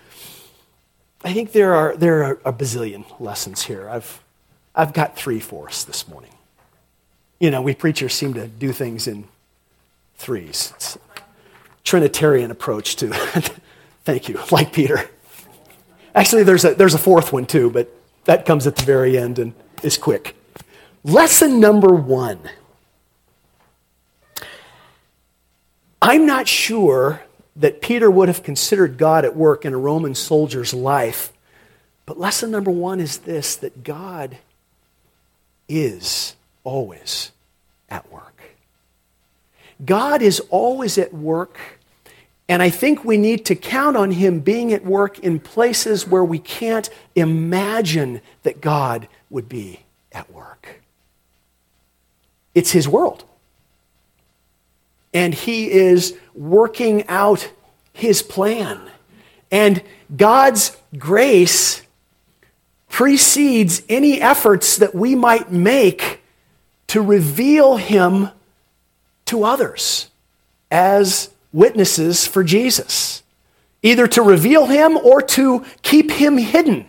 I 1.27 1.33
think 1.33 1.51
there 1.51 1.73
are, 1.73 1.93
there 1.93 2.23
are 2.23 2.39
a 2.45 2.53
bazillion 2.53 3.03
lessons 3.19 3.63
here. 3.63 3.89
I've, 3.89 4.23
I've 4.73 4.93
got 4.93 5.17
three 5.17 5.41
for 5.41 5.67
us 5.67 5.83
this 5.83 6.07
morning. 6.07 6.31
You 7.37 7.51
know, 7.51 7.61
we 7.61 7.75
preachers 7.75 8.13
seem 8.13 8.33
to 8.35 8.47
do 8.47 8.71
things 8.71 9.09
in 9.09 9.25
threes. 10.15 10.71
It's 10.77 10.95
a 10.95 10.99
Trinitarian 11.83 12.49
approach 12.49 12.95
to, 12.95 13.09
thank 14.05 14.29
you, 14.29 14.39
like 14.51 14.71
Peter. 14.71 15.09
Actually, 16.15 16.43
there's 16.43 16.63
a, 16.63 16.75
there's 16.75 16.93
a 16.93 16.97
fourth 16.97 17.33
one 17.33 17.45
too, 17.45 17.69
but 17.71 17.93
that 18.23 18.45
comes 18.45 18.65
at 18.65 18.77
the 18.77 18.85
very 18.85 19.17
end 19.17 19.37
and 19.37 19.53
is 19.83 19.97
quick. 19.97 20.33
Lesson 21.03 21.59
number 21.59 21.93
one. 21.93 22.39
I'm 26.01 26.25
not 26.25 26.47
sure 26.47 27.21
that 27.57 27.81
Peter 27.81 28.09
would 28.09 28.27
have 28.27 28.43
considered 28.43 28.97
God 28.97 29.25
at 29.25 29.35
work 29.35 29.65
in 29.65 29.73
a 29.73 29.77
Roman 29.77 30.15
soldier's 30.15 30.73
life. 30.73 31.33
But 32.05 32.19
lesson 32.19 32.51
number 32.51 32.71
one 32.71 32.99
is 32.99 33.19
this 33.19 33.55
that 33.57 33.83
God 33.83 34.37
is 35.67 36.35
always 36.63 37.31
at 37.89 38.09
work. 38.11 38.41
God 39.83 40.21
is 40.21 40.39
always 40.49 40.97
at 40.97 41.13
work, 41.13 41.59
and 42.47 42.61
I 42.63 42.69
think 42.69 43.03
we 43.03 43.17
need 43.17 43.45
to 43.45 43.55
count 43.55 43.97
on 43.97 44.11
Him 44.11 44.39
being 44.39 44.71
at 44.71 44.85
work 44.85 45.19
in 45.19 45.39
places 45.39 46.07
where 46.07 46.23
we 46.23 46.39
can't 46.39 46.89
imagine 47.15 48.21
that 48.43 48.61
God 48.61 49.07
would 49.29 49.49
be 49.49 49.81
at 50.11 50.31
work. 50.31 50.81
It's 52.55 52.71
His 52.71 52.87
world 52.87 53.25
and 55.17 55.33
he 55.33 55.71
is 55.71 56.15
working 56.37 57.07
out 57.07 57.51
his 57.93 58.21
plan. 58.21 58.79
And 59.51 59.81
God's 60.15 60.77
grace 60.97 61.81
precedes 62.89 63.81
any 63.89 64.21
efforts 64.21 64.77
that 64.77 64.95
we 64.95 65.15
might 65.15 65.51
make 65.51 66.21
to 66.87 67.01
reveal 67.01 67.77
him 67.77 68.29
to 69.25 69.43
others 69.43 70.09
as 70.71 71.29
witnesses 71.51 72.25
for 72.25 72.43
Jesus, 72.43 73.23
either 73.83 74.07
to 74.07 74.21
reveal 74.21 74.67
him 74.67 74.97
or 74.97 75.21
to 75.21 75.65
keep 75.81 76.11
him 76.11 76.37
hidden, 76.37 76.85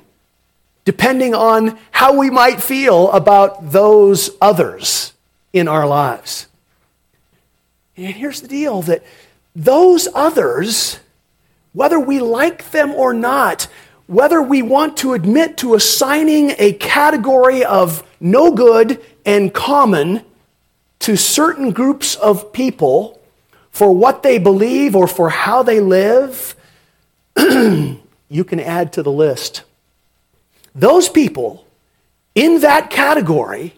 depending 0.84 1.34
on 1.34 1.78
how 1.90 2.16
we 2.16 2.30
might 2.30 2.62
feel 2.62 3.11
about 3.11 3.72
those 3.72 4.30
others 4.40 5.12
in 5.52 5.68
our 5.68 5.87
lives. 5.87 6.46
And 7.96 8.14
here's 8.14 8.40
the 8.40 8.48
deal 8.48 8.82
that 8.82 9.02
those 9.58 10.06
others, 10.14 11.00
whether 11.72 11.98
we 11.98 12.20
like 12.20 12.70
them 12.70 12.92
or 12.92 13.12
not, 13.12 13.66
whether 14.06 14.40
we 14.40 14.62
want 14.62 14.96
to 14.98 15.14
admit 15.14 15.58
to 15.58 15.74
assigning 15.74 16.54
a 16.58 16.72
category 16.74 17.64
of 17.64 18.04
no 18.20 18.52
good 18.52 19.04
and 19.26 19.52
common 19.52 20.24
to 21.00 21.16
certain 21.16 21.72
groups 21.72 22.14
of 22.14 22.52
people 22.52 23.20
for 23.70 23.92
what 23.92 24.22
they 24.22 24.38
believe 24.38 24.94
or 24.94 25.08
for 25.08 25.28
how 25.28 25.64
they 25.64 25.80
live, 25.80 26.54
you 27.36 28.44
can 28.46 28.60
add 28.60 28.92
to 28.92 29.02
the 29.02 29.12
list. 29.12 29.64
Those 30.72 31.08
people 31.08 31.66
in 32.34 32.60
that 32.60 32.90
category 32.90 33.74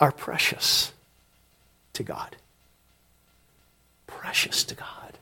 are 0.00 0.10
precious 0.10 0.92
to 1.92 2.02
God. 2.02 2.36
Precious 4.30 4.62
to 4.62 4.76
God. 4.76 5.18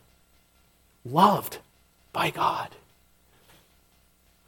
Loved 1.03 1.57
by 2.13 2.29
God. 2.29 2.69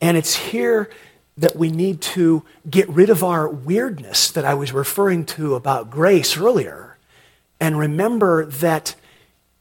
And 0.02 0.18
it's 0.18 0.34
here 0.34 0.90
that 1.38 1.56
we 1.56 1.70
need 1.70 2.02
to 2.02 2.42
get 2.68 2.86
rid 2.90 3.08
of 3.08 3.24
our 3.24 3.48
weirdness 3.48 4.30
that 4.30 4.44
I 4.44 4.52
was 4.52 4.70
referring 4.70 5.24
to 5.36 5.54
about 5.54 5.90
grace 5.90 6.36
earlier 6.36 6.98
and 7.58 7.78
remember 7.78 8.44
that 8.44 8.94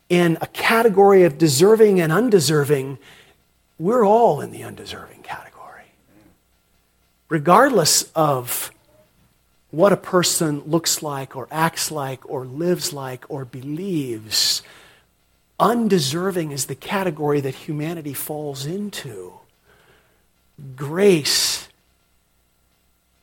in 0.10 0.38
a 0.42 0.48
category 0.48 1.24
of 1.24 1.38
deserving 1.38 2.02
and 2.02 2.12
undeserving, 2.12 2.98
we're 3.78 4.06
all 4.06 4.42
in 4.42 4.52
the 4.52 4.64
undeserving 4.64 5.22
category. 5.22 5.94
Regardless 7.30 8.12
of 8.16 8.70
what 9.72 9.94
a 9.94 9.98
person 9.98 10.60
looks 10.66 11.02
like 11.02 11.38
or 11.38 11.48
acts 11.52 11.90
like 11.90 12.30
or 12.30 12.46
lives 12.46 12.92
like 12.92 13.24
or 13.30 13.46
believes, 13.46 14.62
undeserving 15.60 16.52
is 16.52 16.66
the 16.66 16.76
category 16.76 17.42
that 17.42 17.54
humanity 17.54 18.14
falls 18.14 18.66
into. 18.66 19.34
Grace 20.76 21.68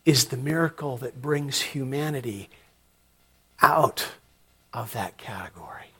is 0.04 0.26
the 0.26 0.36
miracle 0.36 0.96
that 0.98 1.20
brings 1.20 1.60
humanity 1.60 2.48
out 3.60 4.08
of 4.72 4.92
that 4.92 5.16
category. 5.16 5.90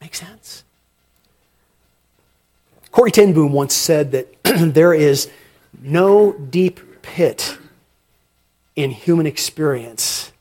Make 0.00 0.14
sense? 0.14 0.64
Corrie 2.90 3.10
ten 3.10 3.32
Boom 3.32 3.52
once 3.52 3.74
said 3.74 4.12
that 4.12 4.42
there 4.44 4.94
is 4.94 5.30
no 5.80 6.32
deep 6.32 7.02
pit 7.02 7.58
in 8.74 8.90
human 8.90 9.26
experience 9.26 10.32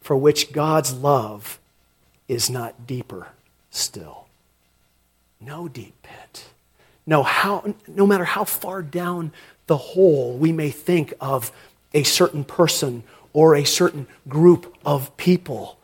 for 0.00 0.16
which 0.16 0.52
God's 0.52 0.92
love 0.92 1.58
is 2.26 2.50
not 2.50 2.86
deeper 2.86 3.28
still. 3.70 4.26
No 5.40 5.68
deep 5.68 5.94
pit. 6.02 6.50
No, 7.06 7.22
how, 7.22 7.74
no 7.88 8.06
matter 8.06 8.24
how 8.24 8.44
far 8.44 8.82
down 8.82 9.32
the 9.66 9.76
hole 9.76 10.36
we 10.36 10.52
may 10.52 10.70
think 10.70 11.14
of 11.20 11.52
a 11.94 12.02
certain 12.02 12.44
person 12.44 13.02
or 13.32 13.54
a 13.54 13.64
certain 13.64 14.06
group 14.28 14.76
of 14.84 15.16
people. 15.16 15.78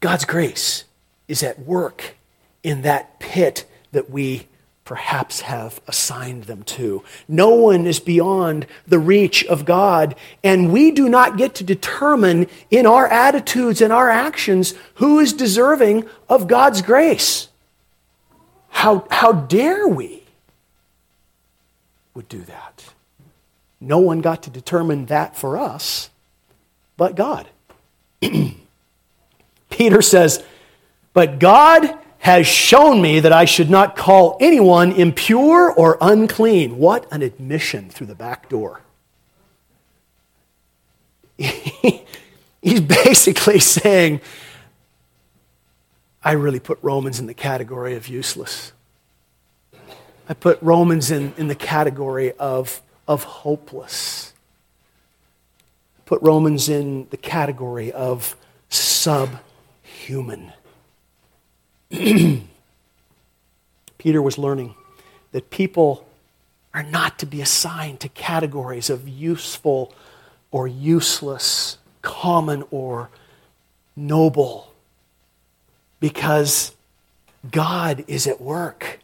God's 0.00 0.24
grace 0.24 0.84
is 1.26 1.42
at 1.42 1.60
work 1.60 2.16
in 2.62 2.82
that 2.82 3.18
pit 3.18 3.66
that 3.92 4.10
we 4.10 4.46
perhaps 4.88 5.42
have 5.42 5.80
assigned 5.86 6.44
them 6.44 6.64
to. 6.64 7.04
No 7.28 7.50
one 7.50 7.86
is 7.86 8.00
beyond 8.00 8.66
the 8.86 8.98
reach 8.98 9.44
of 9.44 9.64
God, 9.64 10.16
and 10.42 10.72
we 10.72 10.90
do 10.90 11.08
not 11.08 11.36
get 11.36 11.54
to 11.56 11.64
determine 11.64 12.48
in 12.70 12.86
our 12.86 13.06
attitudes 13.06 13.80
and 13.80 13.92
our 13.92 14.10
actions 14.10 14.74
who 14.94 15.20
is 15.20 15.32
deserving 15.32 16.08
of 16.28 16.48
God's 16.48 16.82
grace. 16.82 17.48
How, 18.70 19.06
how 19.10 19.32
dare 19.32 19.86
we 19.86 20.24
would 22.14 22.28
do 22.28 22.40
that? 22.40 22.84
No 23.80 23.98
one 23.98 24.20
got 24.20 24.42
to 24.42 24.50
determine 24.50 25.06
that 25.06 25.36
for 25.36 25.56
us 25.56 26.10
but 26.98 27.14
God. 27.14 27.48
Peter 29.70 30.02
says, 30.02 30.44
But 31.14 31.38
God 31.38 31.96
has 32.18 32.46
shown 32.46 33.00
me 33.00 33.20
that 33.20 33.32
I 33.32 33.44
should 33.44 33.70
not 33.70 33.96
call 33.96 34.36
anyone 34.40 34.92
impure 34.92 35.72
or 35.72 35.96
unclean. 36.00 36.78
What 36.78 37.06
an 37.12 37.22
admission 37.22 37.90
through 37.90 38.08
the 38.08 38.14
back 38.14 38.48
door. 38.48 38.80
He's 41.38 42.80
basically 42.80 43.60
saying, 43.60 44.20
I 46.24 46.32
really 46.32 46.60
put 46.60 46.78
Romans 46.82 47.20
in 47.20 47.26
the 47.26 47.34
category 47.34 47.94
of 47.94 48.08
useless. 48.08 48.72
I 50.28 50.34
put 50.34 50.60
Romans 50.60 51.10
in, 51.10 51.32
in 51.38 51.48
the 51.48 51.54
category 51.54 52.32
of 52.32 52.82
of 53.08 53.24
hopeless. 53.24 54.34
Put 56.04 56.22
Romans 56.22 56.68
in 56.68 57.08
the 57.10 57.16
category 57.16 57.90
of 57.90 58.36
subhuman. 58.68 60.52
Peter 63.98 64.22
was 64.22 64.38
learning 64.38 64.74
that 65.32 65.50
people 65.50 66.06
are 66.74 66.82
not 66.82 67.18
to 67.18 67.26
be 67.26 67.40
assigned 67.40 68.00
to 68.00 68.08
categories 68.10 68.90
of 68.90 69.08
useful 69.08 69.94
or 70.50 70.68
useless, 70.68 71.78
common 72.02 72.64
or 72.70 73.08
noble, 73.96 74.72
because 76.00 76.74
God 77.50 78.04
is 78.06 78.26
at 78.26 78.40
work. 78.40 79.00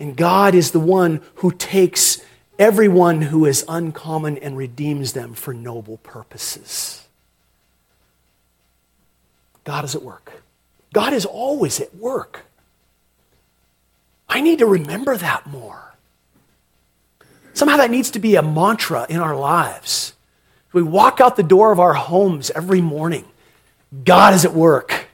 And 0.00 0.16
God 0.16 0.54
is 0.54 0.70
the 0.70 0.80
one 0.80 1.20
who 1.36 1.50
takes 1.50 2.22
everyone 2.58 3.22
who 3.22 3.44
is 3.44 3.64
uncommon 3.68 4.38
and 4.38 4.56
redeems 4.56 5.12
them 5.12 5.34
for 5.34 5.52
noble 5.52 5.96
purposes. 5.98 7.06
God 9.64 9.84
is 9.84 9.94
at 9.94 10.02
work. 10.02 10.42
God 10.92 11.12
is 11.12 11.24
always 11.24 11.80
at 11.80 11.94
work. 11.94 12.44
I 14.28 14.40
need 14.40 14.58
to 14.58 14.66
remember 14.66 15.16
that 15.16 15.46
more. 15.46 15.94
Somehow 17.54 17.78
that 17.78 17.90
needs 17.90 18.10
to 18.12 18.18
be 18.18 18.36
a 18.36 18.42
mantra 18.42 19.06
in 19.08 19.18
our 19.18 19.36
lives. 19.36 20.14
We 20.72 20.82
walk 20.82 21.20
out 21.20 21.36
the 21.36 21.42
door 21.42 21.72
of 21.72 21.80
our 21.80 21.94
homes 21.94 22.50
every 22.50 22.80
morning. 22.80 23.24
God 24.04 24.34
is 24.34 24.44
at 24.44 24.52
work. 24.52 25.06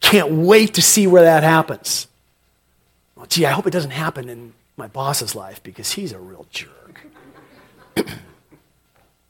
Can't 0.00 0.30
wait 0.30 0.74
to 0.74 0.82
see 0.82 1.06
where 1.06 1.22
that 1.22 1.42
happens. 1.42 2.06
Well, 3.16 3.26
gee, 3.26 3.46
I 3.46 3.50
hope 3.50 3.66
it 3.66 3.72
doesn't 3.72 3.90
happen 3.90 4.28
in 4.28 4.52
my 4.76 4.86
boss's 4.86 5.34
life 5.34 5.62
because 5.62 5.92
he's 5.92 6.12
a 6.12 6.18
real 6.18 6.46
jerk. 6.50 7.06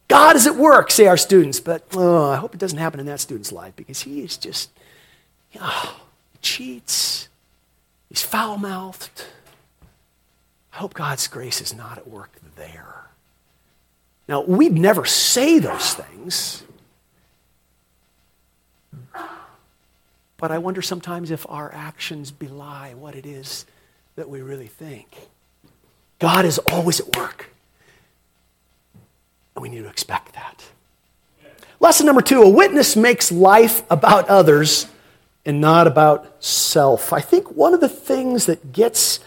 God 0.09 0.37
is 0.37 0.47
at 0.47 0.57
work, 0.57 0.91
say 0.91 1.07
our 1.07 1.17
students, 1.17 1.61
but 1.61 1.85
oh, 1.95 2.31
I 2.31 2.37
hope 2.37 2.55
it 2.55 2.61
doesn't 2.61 2.79
happen 2.79 3.01
in 3.01 3.07
that 3.07 3.21
student's 3.21 3.53
life 3.53 3.75
because 3.75 4.03
he 4.03 4.21
is 4.21 4.37
just, 4.37 4.71
oh, 5.61 6.01
cheats. 6.41 7.29
He's 8.09 8.23
foul 8.23 8.59
mouthed. 8.59 9.25
I 10.73 10.79
hope 10.79 10.95
God's 10.95 11.27
grace 11.29 11.61
is 11.61 11.75
not 11.75 11.99
at 11.99 12.09
work 12.09 12.31
there. 12.57 13.07
Now, 14.29 14.43
we'd 14.43 14.73
never 14.73 15.05
say 15.05 15.59
those 15.59 15.95
things, 15.95 16.65
but 20.37 20.51
I 20.51 20.59
wonder 20.59 20.83
sometimes 20.83 21.31
if 21.31 21.47
our 21.49 21.73
actions 21.73 22.31
belie 22.31 22.95
what 22.95 23.15
it 23.15 23.25
is 23.25 23.67
that 24.17 24.29
we 24.29 24.43
really 24.43 24.67
think. 24.67 25.29
God 26.19 26.45
is 26.45 26.59
always 26.59 27.01
at 27.01 27.17
work. 27.17 27.51
And 29.55 29.63
we 29.63 29.69
need 29.69 29.83
to 29.83 29.89
expect 29.89 30.35
that. 30.35 30.65
Lesson 31.79 32.07
number 32.07 32.23
two 32.23 32.43
a 32.43 32.49
witness 32.49 32.97
makes 32.97 33.31
life 33.31 33.83
about 33.91 34.29
others 34.29 34.87
and 35.47 35.61
not 35.61 35.87
about 35.87 36.43
self. 36.45 37.13
I 37.13 37.21
think 37.21 37.53
one 37.53 37.73
of 37.73 37.81
the 37.81 37.89
things 37.89 38.47
that 38.47 38.73
gets 38.73 39.21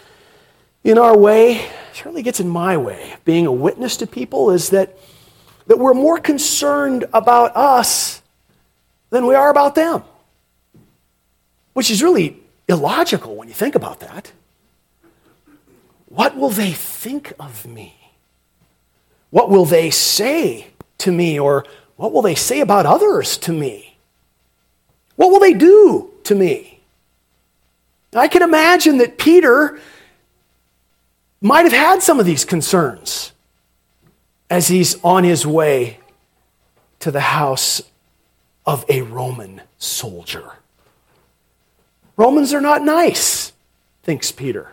in 0.84 0.98
our 0.98 1.16
way, 1.16 1.66
certainly 1.92 2.22
gets 2.22 2.40
in 2.40 2.48
my 2.48 2.76
way, 2.76 3.14
being 3.24 3.46
a 3.46 3.52
witness 3.52 3.96
to 3.98 4.06
people, 4.06 4.50
is 4.50 4.70
that, 4.70 4.96
that 5.66 5.78
we're 5.78 5.94
more 5.94 6.18
concerned 6.18 7.04
about 7.12 7.56
us 7.56 8.22
than 9.10 9.26
we 9.26 9.34
are 9.34 9.50
about 9.50 9.74
them. 9.74 10.04
which 11.72 11.90
is 11.90 12.02
really 12.02 12.36
illogical 12.68 13.34
when 13.36 13.48
you 13.48 13.54
think 13.54 13.74
about 13.74 14.00
that. 14.00 14.32
What 16.06 16.36
will 16.36 16.50
they 16.50 16.72
think 16.72 17.32
of 17.38 17.66
me? 17.66 17.94
What 19.30 19.48
will 19.48 19.64
they 19.64 19.90
say 19.90 20.66
to 20.98 21.12
me? 21.12 21.38
Or 21.38 21.64
what 21.96 22.12
will 22.12 22.22
they 22.22 22.34
say 22.34 22.60
about 22.60 22.86
others 22.86 23.38
to 23.38 23.52
me? 23.52 23.96
What 25.16 25.30
will 25.30 25.40
they 25.40 25.54
do 25.54 26.09
to 26.24 26.34
me? 26.34 26.80
I 28.14 28.28
can 28.28 28.42
imagine 28.42 28.98
that 28.98 29.18
Peter 29.18 29.78
might 31.40 31.62
have 31.62 31.72
had 31.72 32.02
some 32.02 32.18
of 32.20 32.26
these 32.26 32.44
concerns 32.44 33.32
as 34.48 34.68
he's 34.68 35.02
on 35.04 35.24
his 35.24 35.46
way 35.46 36.00
to 36.98 37.10
the 37.10 37.20
house 37.20 37.82
of 38.66 38.84
a 38.88 39.02
Roman 39.02 39.62
soldier. 39.78 40.52
Romans 42.16 42.52
are 42.52 42.60
not 42.60 42.82
nice, 42.82 43.52
thinks 44.02 44.32
Peter, 44.32 44.72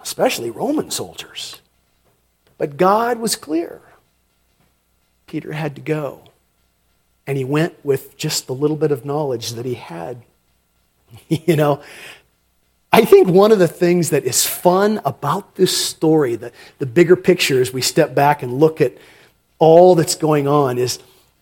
especially 0.00 0.50
Roman 0.50 0.90
soldiers. 0.90 1.60
But 2.58 2.76
God 2.76 3.18
was 3.18 3.36
clear. 3.36 3.80
Peter 5.26 5.52
had 5.52 5.74
to 5.76 5.80
go. 5.80 6.22
And 7.26 7.36
he 7.36 7.44
went 7.44 7.74
with 7.84 8.16
just 8.16 8.46
the 8.46 8.54
little 8.54 8.76
bit 8.76 8.90
of 8.90 9.04
knowledge 9.04 9.52
that 9.52 9.66
he 9.66 9.74
had. 9.74 10.22
you 11.28 11.56
know, 11.56 11.82
I 12.92 13.04
think 13.04 13.28
one 13.28 13.52
of 13.52 13.58
the 13.58 13.68
things 13.68 14.10
that 14.10 14.24
is 14.24 14.46
fun 14.46 15.00
about 15.04 15.56
this 15.56 15.76
story, 15.76 16.36
the, 16.36 16.52
the 16.78 16.86
bigger 16.86 17.16
picture 17.16 17.60
as 17.60 17.72
we 17.72 17.82
step 17.82 18.14
back 18.14 18.42
and 18.42 18.58
look 18.58 18.80
at 18.80 18.96
all 19.58 19.94
that's 19.94 20.14
going 20.14 20.48
on, 20.48 20.78
is, 20.78 20.98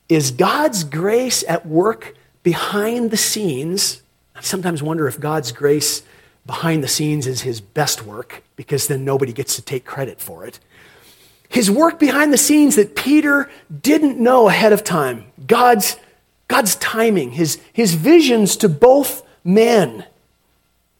is 0.09 0.33
God's 0.33 0.83
grace 0.83 1.45
at 1.47 1.64
work 1.64 2.14
behind 2.43 3.11
the 3.11 3.17
scenes. 3.17 4.03
I 4.35 4.41
sometimes 4.41 4.83
wonder 4.83 5.07
if 5.07 5.21
God's 5.21 5.53
grace 5.53 6.03
behind 6.47 6.83
the 6.83 6.89
scenes 6.89 7.27
is 7.27 7.43
his 7.43 7.61
best 7.61 8.05
work, 8.05 8.43
because 8.57 8.87
then 8.87 9.05
nobody 9.05 9.33
gets 9.33 9.57
to 9.57 9.62
take 9.62 9.85
credit 9.85 10.21
for 10.21 10.45
it. 10.47 10.59
His 11.49 11.71
work 11.71 11.99
behind 11.99 12.33
the 12.33 12.39
scenes 12.39 12.77
that 12.77 12.97
Peter 12.97 13.51
didn't 13.83 14.19
know 14.19 14.49
ahead 14.49 14.73
of 14.73 14.83
time, 14.83 15.27
God's, 15.47 15.97
God's 16.49 16.75
timing, 16.77 17.33
his, 17.33 17.61
his 17.73 17.95
visions 17.95 18.57
to 18.59 18.69
both 18.69 19.26
men 19.47 20.05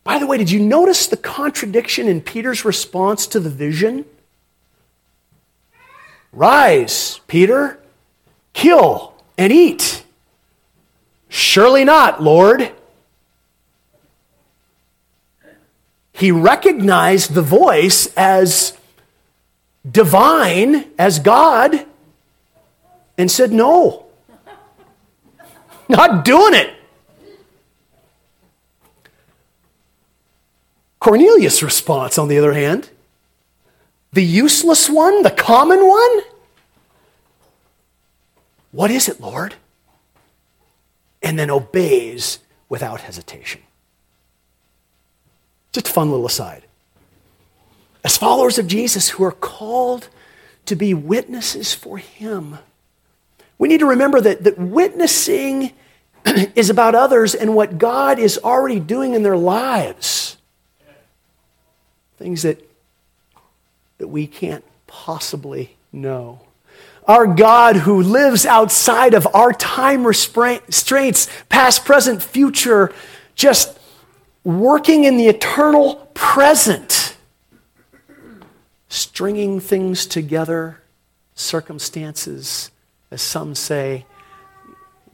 by 0.07 0.21
the 0.21 0.27
way, 0.29 0.39
did 0.39 0.53
you 0.53 0.61
notice 0.61 1.09
the 1.09 1.17
contradiction 1.17 2.07
in 2.07 2.21
Peter's 2.21 2.65
response 2.65 3.27
to 3.27 3.41
the 3.41 3.51
vision? 3.51 4.05
Rise, 6.33 7.19
Peter, 7.27 7.81
kill 8.53 9.15
and 9.37 9.53
eat. 9.53 10.05
Surely 11.29 11.85
not, 11.85 12.23
Lord. 12.23 12.71
He 16.13 16.31
recognized 16.31 17.35
the 17.35 17.43
voice 17.43 18.07
as 18.17 18.79
divine, 19.91 20.85
as 21.01 21.19
God, 21.19 21.85
and 23.19 23.29
said, 23.29 23.51
No, 23.51 24.07
not 25.89 26.25
doing 26.25 26.55
it. 26.55 26.76
Cornelius' 31.07 31.63
response, 31.63 32.19
on 32.19 32.27
the 32.27 32.37
other 32.37 32.53
hand, 32.53 32.91
the 34.13 34.25
useless 34.25 34.91
one, 34.91 35.23
the 35.23 35.31
common 35.31 35.87
one, 35.87 36.21
what 38.73 38.91
is 38.91 39.09
it, 39.09 39.21
Lord? 39.21 39.55
And 41.23 41.39
then 41.39 41.49
obeys 41.49 42.41
without 42.69 43.03
hesitation. 43.03 43.61
Just 45.71 45.87
a 45.87 45.93
fun 45.93 46.11
little 46.11 46.27
aside. 46.27 46.65
As 48.03 48.17
followers 48.17 48.59
of 48.59 48.67
Jesus 48.67 49.11
who 49.11 49.23
are 49.23 49.31
called 49.31 50.09
to 50.65 50.75
be 50.75 50.93
witnesses 50.93 51.73
for 51.73 51.99
Him, 51.99 52.59
we 53.59 53.69
need 53.69 53.79
to 53.79 53.87
remember 53.87 54.21
that, 54.21 54.43
that 54.43 54.59
witnessing 54.59 55.73
is 56.57 56.69
about 56.69 56.97
others 56.97 57.37
and 57.37 57.55
what 57.55 57.79
God 57.79 58.19
is 58.19 58.41
already 58.43 58.81
doing 58.81 59.15
in 59.15 59.23
their 59.23 59.37
lives 59.37 60.36
things 62.17 62.43
that, 62.43 62.63
that 63.99 64.09
we 64.09 64.27
can't 64.27 64.65
possibly 64.87 65.77
know. 65.93 66.41
Our 67.07 67.27
God, 67.27 67.77
who 67.77 68.03
lives 68.03 68.45
outside 68.45 69.15
of 69.15 69.29
our 69.33 69.53
time 69.53 70.07
restraints, 70.07 71.29
past, 71.49 71.85
present, 71.85 72.23
future, 72.23 72.93
just 73.35 73.79
working 74.43 75.05
in 75.05 75.17
the 75.17 75.29
eternal 75.29 76.11
present, 76.15 77.17
stringing 78.89 79.61
things 79.61 80.07
together, 80.07 80.81
circumstances, 81.35 82.71
as 83.11 83.23
some 83.23 83.55
say, 83.55 84.05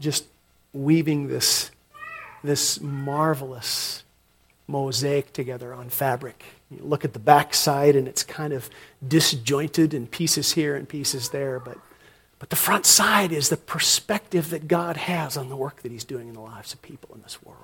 just 0.00 0.24
weaving 0.72 1.28
this, 1.28 1.70
this 2.42 2.80
marvelous 2.80 4.03
mosaic 4.66 5.32
together 5.32 5.74
on 5.74 5.90
fabric. 5.90 6.42
You 6.76 6.84
look 6.84 7.04
at 7.04 7.12
the 7.12 7.18
backside 7.18 7.96
and 7.96 8.08
it's 8.08 8.22
kind 8.22 8.52
of 8.52 8.68
disjointed 9.06 9.94
and 9.94 10.10
pieces 10.10 10.52
here 10.52 10.76
and 10.76 10.88
pieces 10.88 11.30
there, 11.30 11.60
but, 11.60 11.78
but 12.38 12.50
the 12.50 12.56
front 12.56 12.86
side 12.86 13.32
is 13.32 13.48
the 13.48 13.56
perspective 13.56 14.50
that 14.50 14.68
God 14.68 14.96
has 14.96 15.36
on 15.36 15.48
the 15.48 15.56
work 15.56 15.82
that 15.82 15.92
He's 15.92 16.04
doing 16.04 16.28
in 16.28 16.34
the 16.34 16.40
lives 16.40 16.72
of 16.72 16.82
people 16.82 17.14
in 17.14 17.22
this 17.22 17.42
world. 17.42 17.58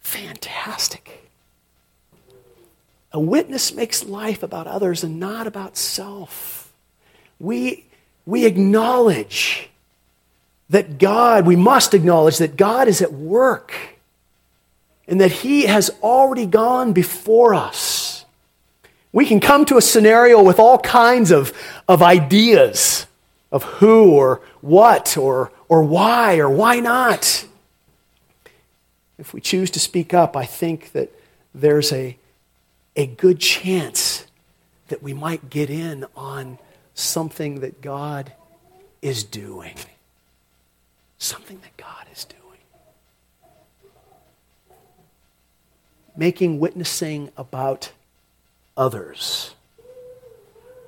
Fantastic. 0.00 1.30
A 3.12 3.20
witness 3.20 3.72
makes 3.72 4.04
life 4.04 4.42
about 4.42 4.66
others 4.66 5.02
and 5.02 5.18
not 5.18 5.46
about 5.46 5.76
self. 5.76 6.72
We, 7.40 7.86
we 8.24 8.44
acknowledge 8.44 9.70
that 10.68 10.98
God, 10.98 11.46
we 11.46 11.56
must 11.56 11.94
acknowledge 11.94 12.38
that 12.38 12.56
God 12.56 12.88
is 12.88 13.00
at 13.00 13.12
work 13.12 13.95
and 15.08 15.20
that 15.20 15.32
He 15.32 15.66
has 15.66 15.90
already 16.02 16.46
gone 16.46 16.92
before 16.92 17.54
us. 17.54 18.24
We 19.12 19.24
can 19.24 19.40
come 19.40 19.64
to 19.66 19.78
a 19.78 19.82
scenario 19.82 20.42
with 20.42 20.58
all 20.58 20.78
kinds 20.78 21.30
of, 21.30 21.52
of 21.88 22.02
ideas 22.02 23.06
of 23.50 23.62
who 23.64 24.12
or 24.12 24.42
what 24.60 25.16
or, 25.16 25.52
or 25.68 25.82
why 25.82 26.38
or 26.38 26.50
why 26.50 26.80
not. 26.80 27.46
If 29.18 29.32
we 29.32 29.40
choose 29.40 29.70
to 29.70 29.80
speak 29.80 30.12
up, 30.12 30.36
I 30.36 30.44
think 30.44 30.92
that 30.92 31.10
there's 31.54 31.92
a, 31.92 32.18
a 32.94 33.06
good 33.06 33.40
chance 33.40 34.26
that 34.88 35.02
we 35.02 35.14
might 35.14 35.48
get 35.48 35.70
in 35.70 36.04
on 36.14 36.58
something 36.94 37.60
that 37.60 37.80
God 37.80 38.32
is 39.00 39.24
doing. 39.24 39.76
Something 41.18 41.60
that 41.62 41.76
God 41.76 42.06
is 42.12 42.24
doing. 42.24 42.45
Making 46.16 46.58
witnessing 46.58 47.30
about 47.36 47.92
others 48.76 49.54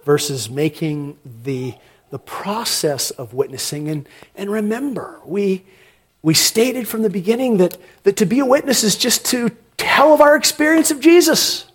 versus 0.04 0.48
making 0.48 1.18
the, 1.44 1.74
the 2.10 2.18
process 2.18 3.10
of 3.10 3.34
witnessing. 3.34 3.88
And, 3.88 4.08
and 4.34 4.50
remember, 4.50 5.20
we, 5.24 5.64
we 6.22 6.34
stated 6.34 6.88
from 6.88 7.02
the 7.02 7.10
beginning 7.10 7.58
that, 7.58 7.76
that 8.04 8.16
to 8.16 8.26
be 8.26 8.38
a 8.38 8.46
witness 8.46 8.82
is 8.82 8.96
just 8.96 9.26
to 9.26 9.50
tell 9.76 10.14
of 10.14 10.20
our 10.20 10.34
experience 10.34 10.90
of 10.90 11.00
Jesus. 11.00 11.66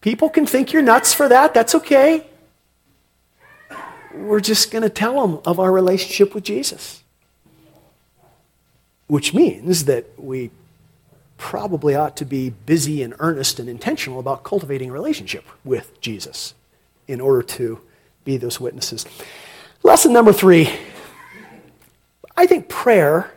People 0.00 0.30
can 0.30 0.46
think 0.46 0.72
you're 0.72 0.82
nuts 0.82 1.12
for 1.12 1.28
that. 1.28 1.54
That's 1.54 1.74
okay. 1.74 2.26
We're 4.14 4.40
just 4.40 4.70
going 4.70 4.82
to 4.82 4.90
tell 4.90 5.26
them 5.26 5.40
of 5.44 5.60
our 5.60 5.70
relationship 5.70 6.34
with 6.34 6.44
Jesus. 6.44 7.02
Which 9.06 9.34
means 9.34 9.84
that 9.84 10.06
we 10.18 10.50
probably 11.40 11.94
ought 11.94 12.18
to 12.18 12.24
be 12.26 12.50
busy 12.50 13.02
and 13.02 13.14
earnest 13.18 13.58
and 13.58 13.68
intentional 13.68 14.20
about 14.20 14.44
cultivating 14.44 14.90
a 14.90 14.92
relationship 14.92 15.44
with 15.64 15.98
Jesus 16.02 16.54
in 17.08 17.18
order 17.18 17.42
to 17.42 17.80
be 18.24 18.36
those 18.36 18.60
witnesses. 18.60 19.06
Lesson 19.82 20.12
number 20.12 20.32
three 20.32 20.70
I 22.36 22.46
think 22.46 22.68
prayer 22.68 23.32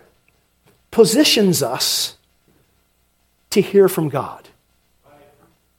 positions 0.92 1.64
us 1.64 2.18
to 3.50 3.62
hear 3.62 3.88
from 3.88 4.10
God. 4.10 4.50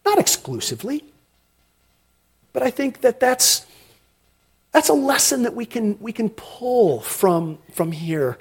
Not 0.04 0.18
exclusively, 0.18 1.04
but 2.54 2.62
I 2.62 2.70
think 2.70 3.02
that 3.02 3.20
that's, 3.20 3.66
that's 4.72 4.88
a 4.88 4.94
lesson 4.94 5.42
that 5.42 5.54
we 5.54 5.66
can, 5.66 5.98
we 6.00 6.12
can 6.12 6.30
pull 6.30 7.00
from, 7.00 7.58
from 7.70 7.92
here 7.92 8.38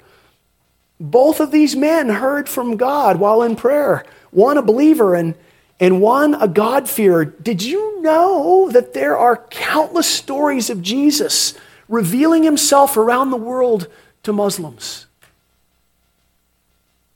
both 1.00 1.40
of 1.40 1.50
these 1.50 1.74
men 1.74 2.08
heard 2.08 2.48
from 2.48 2.76
God 2.76 3.18
while 3.18 3.42
in 3.42 3.56
prayer. 3.56 4.04
One 4.30 4.56
a 4.56 4.62
believer 4.62 5.14
and, 5.14 5.34
and 5.80 6.00
one 6.00 6.34
a 6.34 6.48
God-fearer. 6.48 7.24
Did 7.24 7.62
you 7.62 8.00
know 8.02 8.68
that 8.70 8.94
there 8.94 9.16
are 9.16 9.44
countless 9.50 10.08
stories 10.08 10.70
of 10.70 10.82
Jesus 10.82 11.54
revealing 11.88 12.42
himself 12.42 12.96
around 12.96 13.30
the 13.30 13.36
world 13.36 13.88
to 14.22 14.32
Muslims? 14.32 15.06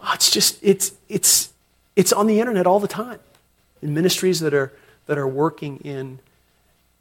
oh, 0.00 0.10
it's 0.14 0.30
just, 0.30 0.58
it's, 0.62 0.92
it's, 1.08 1.52
it's 1.96 2.12
on 2.12 2.26
the 2.26 2.40
internet 2.40 2.66
all 2.66 2.80
the 2.80 2.88
time 2.88 3.20
in 3.82 3.94
ministries 3.94 4.40
that 4.40 4.54
are, 4.54 4.72
that 5.06 5.18
are 5.18 5.28
working 5.28 5.78
in, 5.78 6.20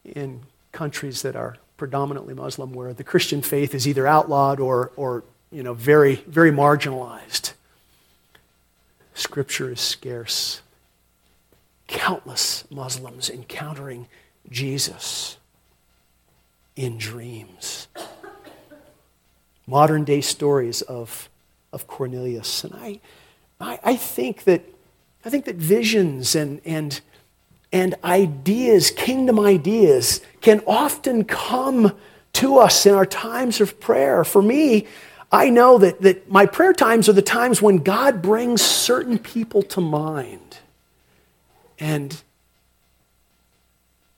in 0.04 0.42
countries 0.72 1.22
that 1.22 1.36
are 1.36 1.58
predominantly 1.78 2.34
Muslim, 2.34 2.74
where 2.74 2.94
the 2.94 3.04
Christian 3.04 3.42
faith 3.42 3.76
is 3.76 3.88
either 3.88 4.08
outlawed 4.08 4.60
or, 4.60 4.92
or 4.96 5.24
you 5.52 5.64
know, 5.64 5.74
very, 5.74 6.16
very 6.28 6.52
marginalized. 6.52 7.54
Scripture 9.14 9.72
is 9.72 9.80
scarce. 9.80 10.62
Countless 11.88 12.66
Muslims 12.70 13.30
encountering 13.30 14.08
Jesus 14.50 15.38
in 16.76 16.98
dreams. 16.98 17.88
Modern 19.66 20.04
day 20.04 20.22
stories 20.22 20.82
of, 20.84 21.30
of 21.74 21.88
Cornelius. 21.88 22.64
And 22.64 22.74
I, 22.76 23.00
I, 23.60 23.80
I, 23.84 23.96
think 23.96 24.44
that, 24.44 24.64
I 25.26 25.30
think 25.30 25.46
that 25.46 25.56
visions 25.56 26.36
and, 26.36 26.62
and, 26.66 27.00
and 27.72 27.96
ideas, 28.04 28.92
kingdom 28.92 29.40
ideas, 29.40 30.22
can 30.42 30.62
often 30.68 31.24
come 31.24 31.94
to 32.34 32.60
us 32.60 32.86
in 32.86 32.94
our 32.94 33.06
times 33.06 33.60
of 33.60 33.80
prayer. 33.80 34.24
For 34.24 34.42
me, 34.42 34.88
I 35.32 35.50
know 35.50 35.78
that, 35.78 36.02
that 36.02 36.30
my 36.30 36.46
prayer 36.46 36.74
times 36.74 37.10
are 37.10 37.14
the 37.14 37.22
times 37.22 37.62
when 37.62 37.78
God 37.78 38.22
brings 38.22 38.62
certain 38.62 39.20
people 39.20 39.62
to 39.64 39.82
mind. 39.82 40.60
And, 41.80 42.22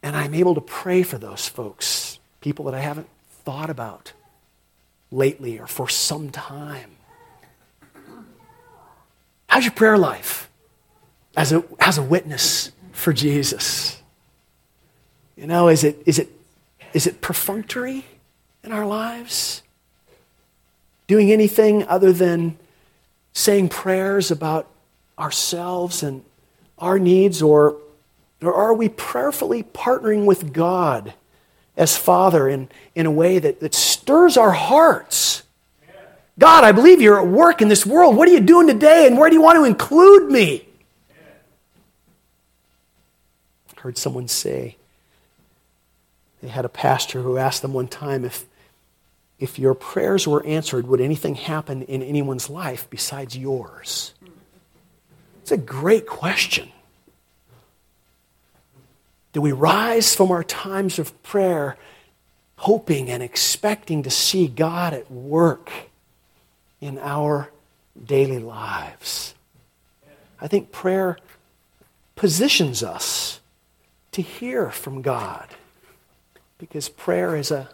and 0.03 0.15
I'm 0.15 0.33
able 0.33 0.55
to 0.55 0.61
pray 0.61 1.03
for 1.03 1.17
those 1.17 1.47
folks, 1.47 2.19
people 2.41 2.65
that 2.65 2.75
I 2.75 2.79
haven't 2.79 3.09
thought 3.43 3.69
about 3.69 4.13
lately 5.11 5.59
or 5.59 5.65
for 5.65 5.89
some 5.89 6.29
time. 6.29 6.91
How's 9.47 9.63
your 9.65 9.73
prayer 9.73 9.97
life 9.97 10.47
as 11.35 11.51
a, 11.51 11.63
as 11.79 11.97
a 11.97 12.03
witness 12.03 12.71
for 12.91 13.13
Jesus? 13.13 13.99
You 15.35 15.47
know, 15.47 15.69
is 15.69 15.83
it, 15.83 16.03
is, 16.05 16.19
it, 16.19 16.29
is 16.93 17.07
it 17.07 17.19
perfunctory 17.19 18.05
in 18.63 18.71
our 18.71 18.85
lives? 18.85 19.63
Doing 21.09 21.31
anything 21.31 21.83
other 21.87 22.13
than 22.13 22.55
saying 23.33 23.67
prayers 23.67 24.29
about 24.29 24.69
ourselves 25.17 26.03
and 26.03 26.23
our 26.77 26.99
needs, 26.99 27.41
or, 27.41 27.77
or 28.43 28.53
are 28.53 28.75
we 28.75 28.87
prayerfully 28.87 29.63
partnering 29.63 30.25
with 30.25 30.53
God 30.53 31.15
as 31.75 31.97
Father 31.97 32.47
in, 32.47 32.69
in 32.93 33.07
a 33.07 33.11
way 33.11 33.39
that, 33.39 33.59
that 33.59 33.73
stirs 33.73 34.37
our 34.37 34.51
hearts? 34.51 35.41
God, 36.37 36.63
I 36.63 36.71
believe 36.71 37.01
you're 37.01 37.19
at 37.19 37.27
work 37.27 37.59
in 37.59 37.69
this 37.69 37.87
world. 37.87 38.15
What 38.15 38.29
are 38.29 38.31
you 38.31 38.39
doing 38.39 38.67
today, 38.67 39.07
and 39.07 39.17
where 39.17 39.31
do 39.31 39.35
you 39.35 39.41
want 39.41 39.57
to 39.57 39.65
include 39.65 40.31
me? 40.31 40.67
I 43.75 43.81
heard 43.81 43.97
someone 43.97 44.27
say 44.27 44.77
they 46.43 46.49
had 46.49 46.65
a 46.65 46.69
pastor 46.69 47.23
who 47.23 47.37
asked 47.37 47.63
them 47.63 47.73
one 47.73 47.87
time 47.87 48.23
if 48.25 48.45
if 49.39 49.57
your 49.57 49.73
prayers 49.73 50.27
were 50.27 50.45
answered, 50.45 50.87
would 50.87 50.99
anything 50.99 51.35
happen 51.35 51.83
in 51.83 52.03
anyone's 52.03 52.49
life 52.49 52.87
besides 52.89 53.37
yours? 53.37 54.13
It's 55.41 55.51
a 55.51 55.57
great 55.57 56.05
question. 56.05 56.69
Do 59.31 59.41
we 59.41 59.51
rise 59.51 60.15
from 60.15 60.31
our 60.31 60.43
times 60.43 60.99
of 60.99 61.21
prayer 61.23 61.77
hoping 62.57 63.09
and 63.09 63.23
expecting 63.23 64.03
to 64.03 64.09
see 64.09 64.47
God 64.47 64.93
at 64.93 65.09
work 65.09 65.71
in 66.81 66.99
our 66.99 67.49
daily 68.03 68.39
lives? 68.39 69.33
I 70.41 70.47
think 70.47 70.71
prayer 70.71 71.17
positions 72.15 72.83
us 72.83 73.39
to 74.11 74.21
hear 74.21 74.71
from 74.71 75.01
God 75.01 75.47
because 76.57 76.89
prayer 76.89 77.35
is 77.35 77.51
a 77.51 77.69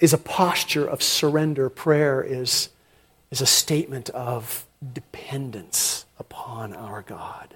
is 0.00 0.12
a 0.12 0.18
posture 0.18 0.86
of 0.86 1.02
surrender. 1.02 1.68
Prayer 1.68 2.22
is, 2.22 2.68
is 3.30 3.40
a 3.40 3.46
statement 3.46 4.10
of 4.10 4.66
dependence 4.92 6.04
upon 6.18 6.74
our 6.74 7.02
God. 7.02 7.54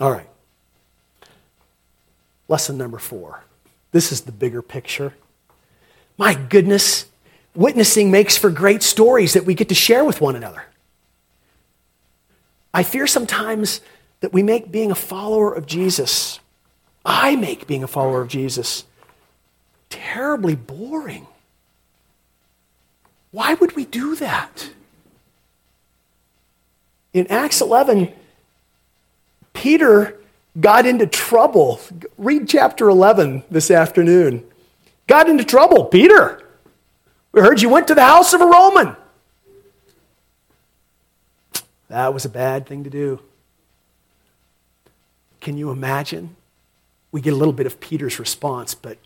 All 0.00 0.12
right. 0.12 0.28
Lesson 2.48 2.78
number 2.78 2.98
four. 2.98 3.44
This 3.92 4.12
is 4.12 4.22
the 4.22 4.32
bigger 4.32 4.62
picture. 4.62 5.14
My 6.16 6.34
goodness, 6.34 7.06
witnessing 7.54 8.10
makes 8.10 8.36
for 8.36 8.50
great 8.50 8.82
stories 8.82 9.34
that 9.34 9.44
we 9.44 9.54
get 9.54 9.68
to 9.68 9.74
share 9.74 10.04
with 10.04 10.20
one 10.20 10.36
another. 10.36 10.64
I 12.72 12.82
fear 12.84 13.06
sometimes 13.06 13.80
that 14.20 14.32
we 14.32 14.42
make 14.42 14.70
being 14.70 14.90
a 14.90 14.96
follower 14.96 15.52
of 15.52 15.66
Jesus, 15.66 16.40
I 17.04 17.34
make 17.36 17.66
being 17.66 17.82
a 17.82 17.88
follower 17.88 18.20
of 18.20 18.28
Jesus 18.28 18.84
terribly 19.90 20.54
boring. 20.54 21.26
Why 23.32 23.54
would 23.54 23.76
we 23.76 23.84
do 23.84 24.16
that? 24.16 24.70
In 27.12 27.26
Acts 27.26 27.60
11, 27.60 28.12
Peter 29.52 30.16
got 30.58 30.86
into 30.86 31.06
trouble. 31.06 31.80
Read 32.16 32.48
chapter 32.48 32.88
11 32.88 33.44
this 33.50 33.70
afternoon. 33.70 34.44
Got 35.06 35.28
into 35.28 35.44
trouble. 35.44 35.84
Peter, 35.84 36.42
we 37.32 37.40
heard 37.40 37.60
you 37.60 37.68
went 37.68 37.88
to 37.88 37.94
the 37.94 38.04
house 38.04 38.32
of 38.32 38.40
a 38.40 38.46
Roman. 38.46 38.96
That 41.88 42.14
was 42.14 42.24
a 42.24 42.28
bad 42.28 42.66
thing 42.66 42.84
to 42.84 42.90
do. 42.90 43.20
Can 45.40 45.56
you 45.56 45.70
imagine? 45.70 46.36
We 47.10 47.20
get 47.20 47.32
a 47.32 47.36
little 47.36 47.52
bit 47.52 47.66
of 47.66 47.80
Peter's 47.80 48.20
response, 48.20 48.74
but 48.74 48.98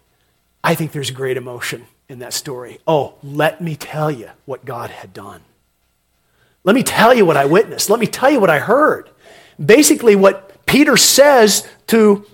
I 0.64 0.74
think 0.74 0.92
there's 0.92 1.10
great 1.10 1.36
emotion 1.36 1.84
in 2.08 2.20
that 2.20 2.32
story. 2.32 2.80
Oh, 2.86 3.14
let 3.22 3.60
me 3.60 3.76
tell 3.76 4.10
you 4.10 4.30
what 4.46 4.64
God 4.64 4.88
had 4.88 5.12
done. 5.12 5.42
Let 6.64 6.74
me 6.74 6.82
tell 6.82 7.12
you 7.12 7.26
what 7.26 7.36
I 7.36 7.44
witnessed. 7.44 7.90
Let 7.90 8.00
me 8.00 8.06
tell 8.06 8.30
you 8.30 8.40
what 8.40 8.48
I 8.48 8.58
heard. 8.58 9.10
Basically, 9.64 10.16
what 10.16 10.64
Peter 10.64 10.96
says 10.96 11.68
to 11.88 12.24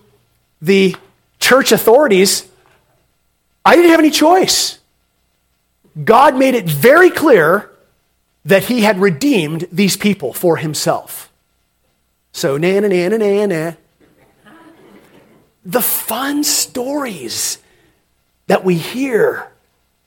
the 0.62 0.94
church 1.40 1.72
authorities 1.72 2.46
I 3.64 3.76
didn't 3.76 3.90
have 3.90 4.00
any 4.00 4.10
choice. 4.10 4.78
God 6.02 6.36
made 6.36 6.54
it 6.54 6.64
very 6.64 7.10
clear 7.10 7.70
that 8.44 8.64
he 8.64 8.80
had 8.80 8.98
redeemed 8.98 9.68
these 9.70 9.96
people 9.96 10.32
for 10.32 10.56
himself. 10.56 11.30
So, 12.32 12.56
na 12.56 12.80
na 12.80 12.88
na 12.88 13.08
na 13.08 13.46
na. 13.46 13.72
The 15.64 15.82
fun 15.82 16.42
stories 16.42 17.58
that 18.50 18.64
we 18.64 18.74
hear 18.74 19.48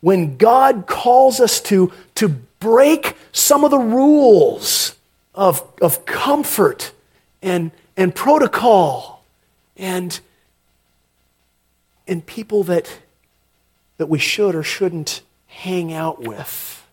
when 0.01 0.35
God 0.35 0.85
calls 0.85 1.39
us 1.39 1.61
to, 1.61 1.93
to 2.15 2.27
break 2.27 3.15
some 3.31 3.63
of 3.63 3.71
the 3.71 3.79
rules 3.79 4.97
of, 5.33 5.63
of 5.81 6.05
comfort 6.05 6.91
and, 7.41 7.71
and 7.95 8.13
protocol 8.13 9.23
and, 9.77 10.19
and 12.05 12.25
people 12.25 12.65
that, 12.65 12.99
that 13.95 14.07
we 14.07 14.19
should 14.19 14.55
or 14.55 14.63
shouldn't 14.63 15.21
hang 15.47 15.93
out 15.93 16.21
with, 16.21 16.85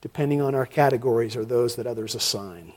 depending 0.00 0.40
on 0.40 0.56
our 0.56 0.66
categories 0.66 1.36
or 1.36 1.44
those 1.44 1.76
that 1.76 1.86
others 1.86 2.16
assign. 2.16 2.72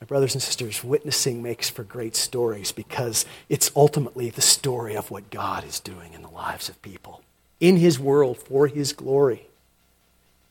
My 0.00 0.06
brothers 0.06 0.34
and 0.34 0.42
sisters, 0.42 0.84
witnessing 0.84 1.42
makes 1.42 1.70
for 1.70 1.82
great 1.82 2.16
stories 2.16 2.72
because 2.72 3.24
it's 3.48 3.70
ultimately 3.74 4.30
the 4.30 4.42
story 4.42 4.96
of 4.96 5.10
what 5.10 5.30
God 5.30 5.64
is 5.64 5.80
doing 5.80 6.12
in 6.12 6.22
the 6.22 6.28
lives 6.28 6.68
of 6.68 6.80
people, 6.82 7.22
in 7.60 7.76
His 7.76 7.98
world, 7.98 8.38
for 8.38 8.66
His 8.66 8.92
glory. 8.92 9.46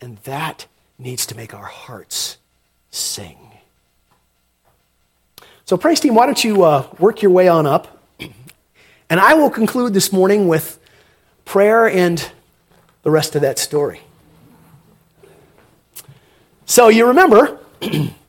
And 0.01 0.17
that 0.23 0.65
needs 0.97 1.25
to 1.27 1.35
make 1.35 1.53
our 1.53 1.65
hearts 1.65 2.37
sing. 2.89 3.37
So, 5.65 5.77
praise 5.77 5.99
team, 5.99 6.15
why 6.15 6.25
don't 6.25 6.43
you 6.43 6.63
uh, 6.63 6.87
work 6.99 7.21
your 7.21 7.31
way 7.31 7.47
on 7.47 7.65
up? 7.65 7.99
And 9.09 9.19
I 9.19 9.35
will 9.35 9.51
conclude 9.51 9.93
this 9.93 10.11
morning 10.11 10.47
with 10.47 10.79
prayer 11.45 11.87
and 11.87 12.31
the 13.03 13.11
rest 13.11 13.35
of 13.35 13.43
that 13.43 13.59
story. 13.59 14.01
So, 16.65 16.87
you 16.87 17.05
remember. 17.05 17.59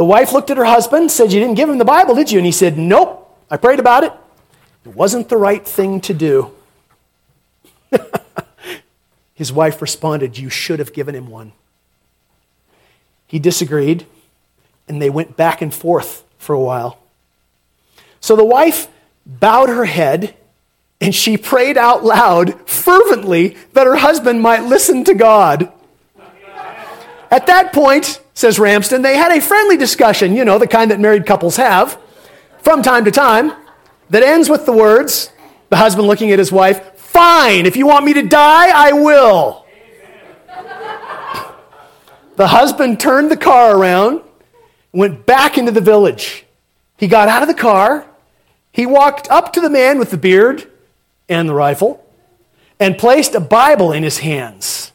The 0.00 0.06
wife 0.06 0.32
looked 0.32 0.48
at 0.48 0.56
her 0.56 0.64
husband, 0.64 1.10
said, 1.10 1.30
You 1.30 1.40
didn't 1.40 1.56
give 1.56 1.68
him 1.68 1.76
the 1.76 1.84
Bible, 1.84 2.14
did 2.14 2.32
you? 2.32 2.38
And 2.38 2.46
he 2.46 2.52
said, 2.52 2.78
Nope, 2.78 3.36
I 3.50 3.58
prayed 3.58 3.78
about 3.78 4.02
it. 4.02 4.14
It 4.86 4.94
wasn't 4.94 5.28
the 5.28 5.36
right 5.36 5.62
thing 5.62 6.00
to 6.00 6.14
do. 6.14 6.52
His 9.34 9.52
wife 9.52 9.82
responded, 9.82 10.38
You 10.38 10.48
should 10.48 10.78
have 10.78 10.94
given 10.94 11.14
him 11.14 11.28
one. 11.28 11.52
He 13.26 13.38
disagreed, 13.38 14.06
and 14.88 15.02
they 15.02 15.10
went 15.10 15.36
back 15.36 15.60
and 15.60 15.72
forth 15.72 16.24
for 16.38 16.54
a 16.54 16.60
while. 16.60 16.98
So 18.20 18.36
the 18.36 18.42
wife 18.42 18.88
bowed 19.26 19.68
her 19.68 19.84
head 19.84 20.34
and 20.98 21.14
she 21.14 21.36
prayed 21.36 21.76
out 21.76 22.02
loud, 22.02 22.66
fervently, 22.66 23.54
that 23.74 23.86
her 23.86 23.96
husband 23.96 24.40
might 24.40 24.64
listen 24.64 25.04
to 25.04 25.14
God. 25.14 25.70
At 27.30 27.48
that 27.48 27.74
point, 27.74 28.18
says 28.40 28.58
Ramsden, 28.58 29.02
they 29.02 29.16
had 29.16 29.32
a 29.32 29.40
friendly 29.40 29.76
discussion, 29.76 30.34
you 30.34 30.46
know, 30.46 30.58
the 30.58 30.66
kind 30.66 30.90
that 30.90 30.98
married 30.98 31.26
couples 31.26 31.56
have 31.56 31.98
from 32.62 32.82
time 32.82 33.04
to 33.04 33.10
time, 33.10 33.52
that 34.08 34.22
ends 34.22 34.48
with 34.48 34.66
the 34.66 34.72
words 34.72 35.30
the 35.68 35.76
husband 35.76 36.08
looking 36.08 36.32
at 36.32 36.38
his 36.38 36.50
wife, 36.50 36.96
Fine, 36.96 37.66
if 37.66 37.76
you 37.76 37.86
want 37.86 38.04
me 38.04 38.14
to 38.14 38.22
die, 38.22 38.70
I 38.74 38.92
will. 38.92 39.66
the 42.36 42.46
husband 42.46 42.98
turned 42.98 43.30
the 43.30 43.36
car 43.36 43.76
around, 43.76 44.22
went 44.92 45.26
back 45.26 45.58
into 45.58 45.70
the 45.70 45.80
village. 45.80 46.44
He 46.96 47.08
got 47.08 47.28
out 47.28 47.42
of 47.42 47.48
the 47.48 47.54
car, 47.54 48.06
he 48.72 48.86
walked 48.86 49.30
up 49.30 49.52
to 49.52 49.60
the 49.60 49.70
man 49.70 49.98
with 49.98 50.10
the 50.10 50.16
beard 50.16 50.70
and 51.28 51.48
the 51.48 51.54
rifle, 51.54 52.04
and 52.78 52.96
placed 52.96 53.34
a 53.34 53.40
Bible 53.40 53.92
in 53.92 54.02
his 54.02 54.18
hands. 54.18 54.92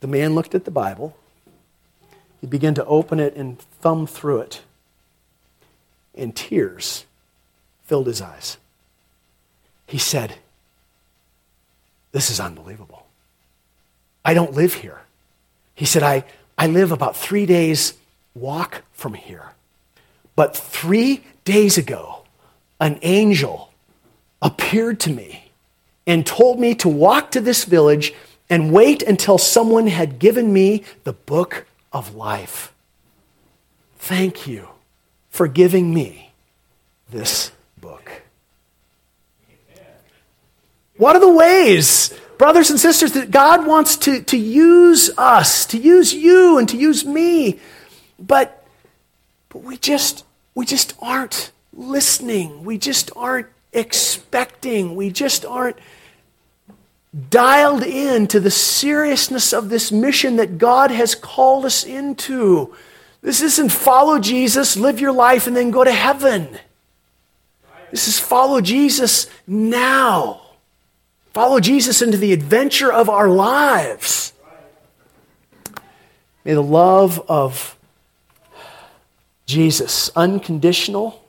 The 0.00 0.06
man 0.08 0.34
looked 0.34 0.54
at 0.54 0.64
the 0.64 0.70
Bible. 0.70 1.16
He 2.42 2.48
began 2.48 2.74
to 2.74 2.84
open 2.84 3.20
it 3.20 3.36
and 3.36 3.58
thumb 3.58 4.06
through 4.06 4.40
it. 4.40 4.62
And 6.14 6.36
tears 6.36 7.06
filled 7.84 8.08
his 8.08 8.20
eyes. 8.20 8.58
He 9.86 9.96
said, 9.96 10.34
This 12.10 12.30
is 12.30 12.40
unbelievable. 12.40 13.06
I 14.24 14.34
don't 14.34 14.52
live 14.52 14.74
here. 14.74 15.00
He 15.74 15.84
said, 15.84 16.02
I, 16.02 16.24
I 16.58 16.66
live 16.66 16.90
about 16.90 17.16
three 17.16 17.46
days' 17.46 17.94
walk 18.34 18.82
from 18.92 19.14
here. 19.14 19.52
But 20.34 20.56
three 20.56 21.22
days 21.44 21.78
ago, 21.78 22.24
an 22.80 22.98
angel 23.02 23.70
appeared 24.40 24.98
to 25.00 25.10
me 25.10 25.52
and 26.08 26.26
told 26.26 26.58
me 26.58 26.74
to 26.74 26.88
walk 26.88 27.30
to 27.30 27.40
this 27.40 27.64
village 27.64 28.12
and 28.50 28.72
wait 28.72 29.02
until 29.02 29.38
someone 29.38 29.86
had 29.86 30.18
given 30.18 30.52
me 30.52 30.82
the 31.04 31.12
book 31.12 31.66
of 31.92 32.14
life. 32.14 32.72
Thank 33.98 34.46
you 34.46 34.68
for 35.30 35.48
giving 35.48 35.92
me 35.92 36.32
this 37.10 37.52
book. 37.80 38.22
What 40.96 41.16
are 41.16 41.20
the 41.20 41.32
ways, 41.32 42.12
brothers 42.38 42.70
and 42.70 42.78
sisters, 42.78 43.12
that 43.12 43.30
God 43.30 43.66
wants 43.66 43.96
to, 43.98 44.22
to 44.22 44.36
use 44.36 45.10
us, 45.16 45.66
to 45.66 45.78
use 45.78 46.12
you, 46.12 46.58
and 46.58 46.68
to 46.68 46.76
use 46.76 47.04
me? 47.04 47.60
But, 48.18 48.66
but 49.48 49.62
we 49.62 49.76
just 49.76 50.24
we 50.54 50.66
just 50.66 50.94
aren't 51.00 51.50
listening. 51.74 52.64
We 52.64 52.78
just 52.78 53.10
aren't 53.16 53.48
expecting. 53.72 54.96
We 54.96 55.10
just 55.10 55.44
aren't 55.44 55.76
dialed 57.30 57.82
in 57.82 58.26
to 58.28 58.40
the 58.40 58.50
seriousness 58.50 59.52
of 59.52 59.68
this 59.68 59.92
mission 59.92 60.36
that 60.36 60.58
God 60.58 60.90
has 60.90 61.14
called 61.14 61.64
us 61.64 61.84
into. 61.84 62.74
This 63.20 63.42
isn't 63.42 63.70
follow 63.70 64.18
Jesus, 64.18 64.76
live 64.76 65.00
your 65.00 65.12
life, 65.12 65.46
and 65.46 65.54
then 65.54 65.70
go 65.70 65.84
to 65.84 65.92
heaven. 65.92 66.58
This 67.90 68.08
is 68.08 68.18
follow 68.18 68.60
Jesus 68.60 69.28
now. 69.46 70.40
Follow 71.34 71.60
Jesus 71.60 72.02
into 72.02 72.16
the 72.16 72.32
adventure 72.32 72.92
of 72.92 73.08
our 73.08 73.28
lives. 73.28 74.32
May 76.44 76.54
the 76.54 76.62
love 76.62 77.22
of 77.28 77.76
Jesus, 79.46 80.10
unconditional 80.16 81.22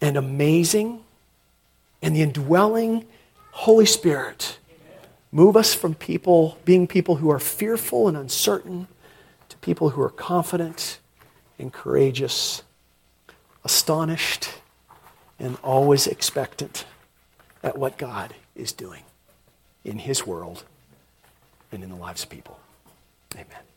and 0.00 0.16
amazing, 0.16 1.04
and 2.00 2.16
the 2.16 2.22
indwelling 2.22 3.04
Holy 3.52 3.86
Spirit 3.86 4.58
move 5.30 5.56
us 5.56 5.72
from 5.72 5.94
people 5.94 6.58
being 6.64 6.86
people 6.86 7.16
who 7.16 7.30
are 7.30 7.38
fearful 7.38 8.08
and 8.08 8.16
uncertain 8.16 8.88
to 9.48 9.56
people 9.58 9.90
who 9.90 10.02
are 10.02 10.10
confident 10.10 10.98
and 11.58 11.72
courageous, 11.72 12.62
astonished 13.64 14.50
and 15.38 15.56
always 15.62 16.06
expectant 16.06 16.84
at 17.62 17.78
what 17.78 17.96
God 17.96 18.34
is 18.56 18.72
doing 18.72 19.02
in 19.84 19.98
His 20.00 20.26
world 20.26 20.64
and 21.70 21.82
in 21.82 21.90
the 21.90 21.96
lives 21.96 22.24
of 22.24 22.30
people. 22.30 22.58
Amen. 23.34 23.71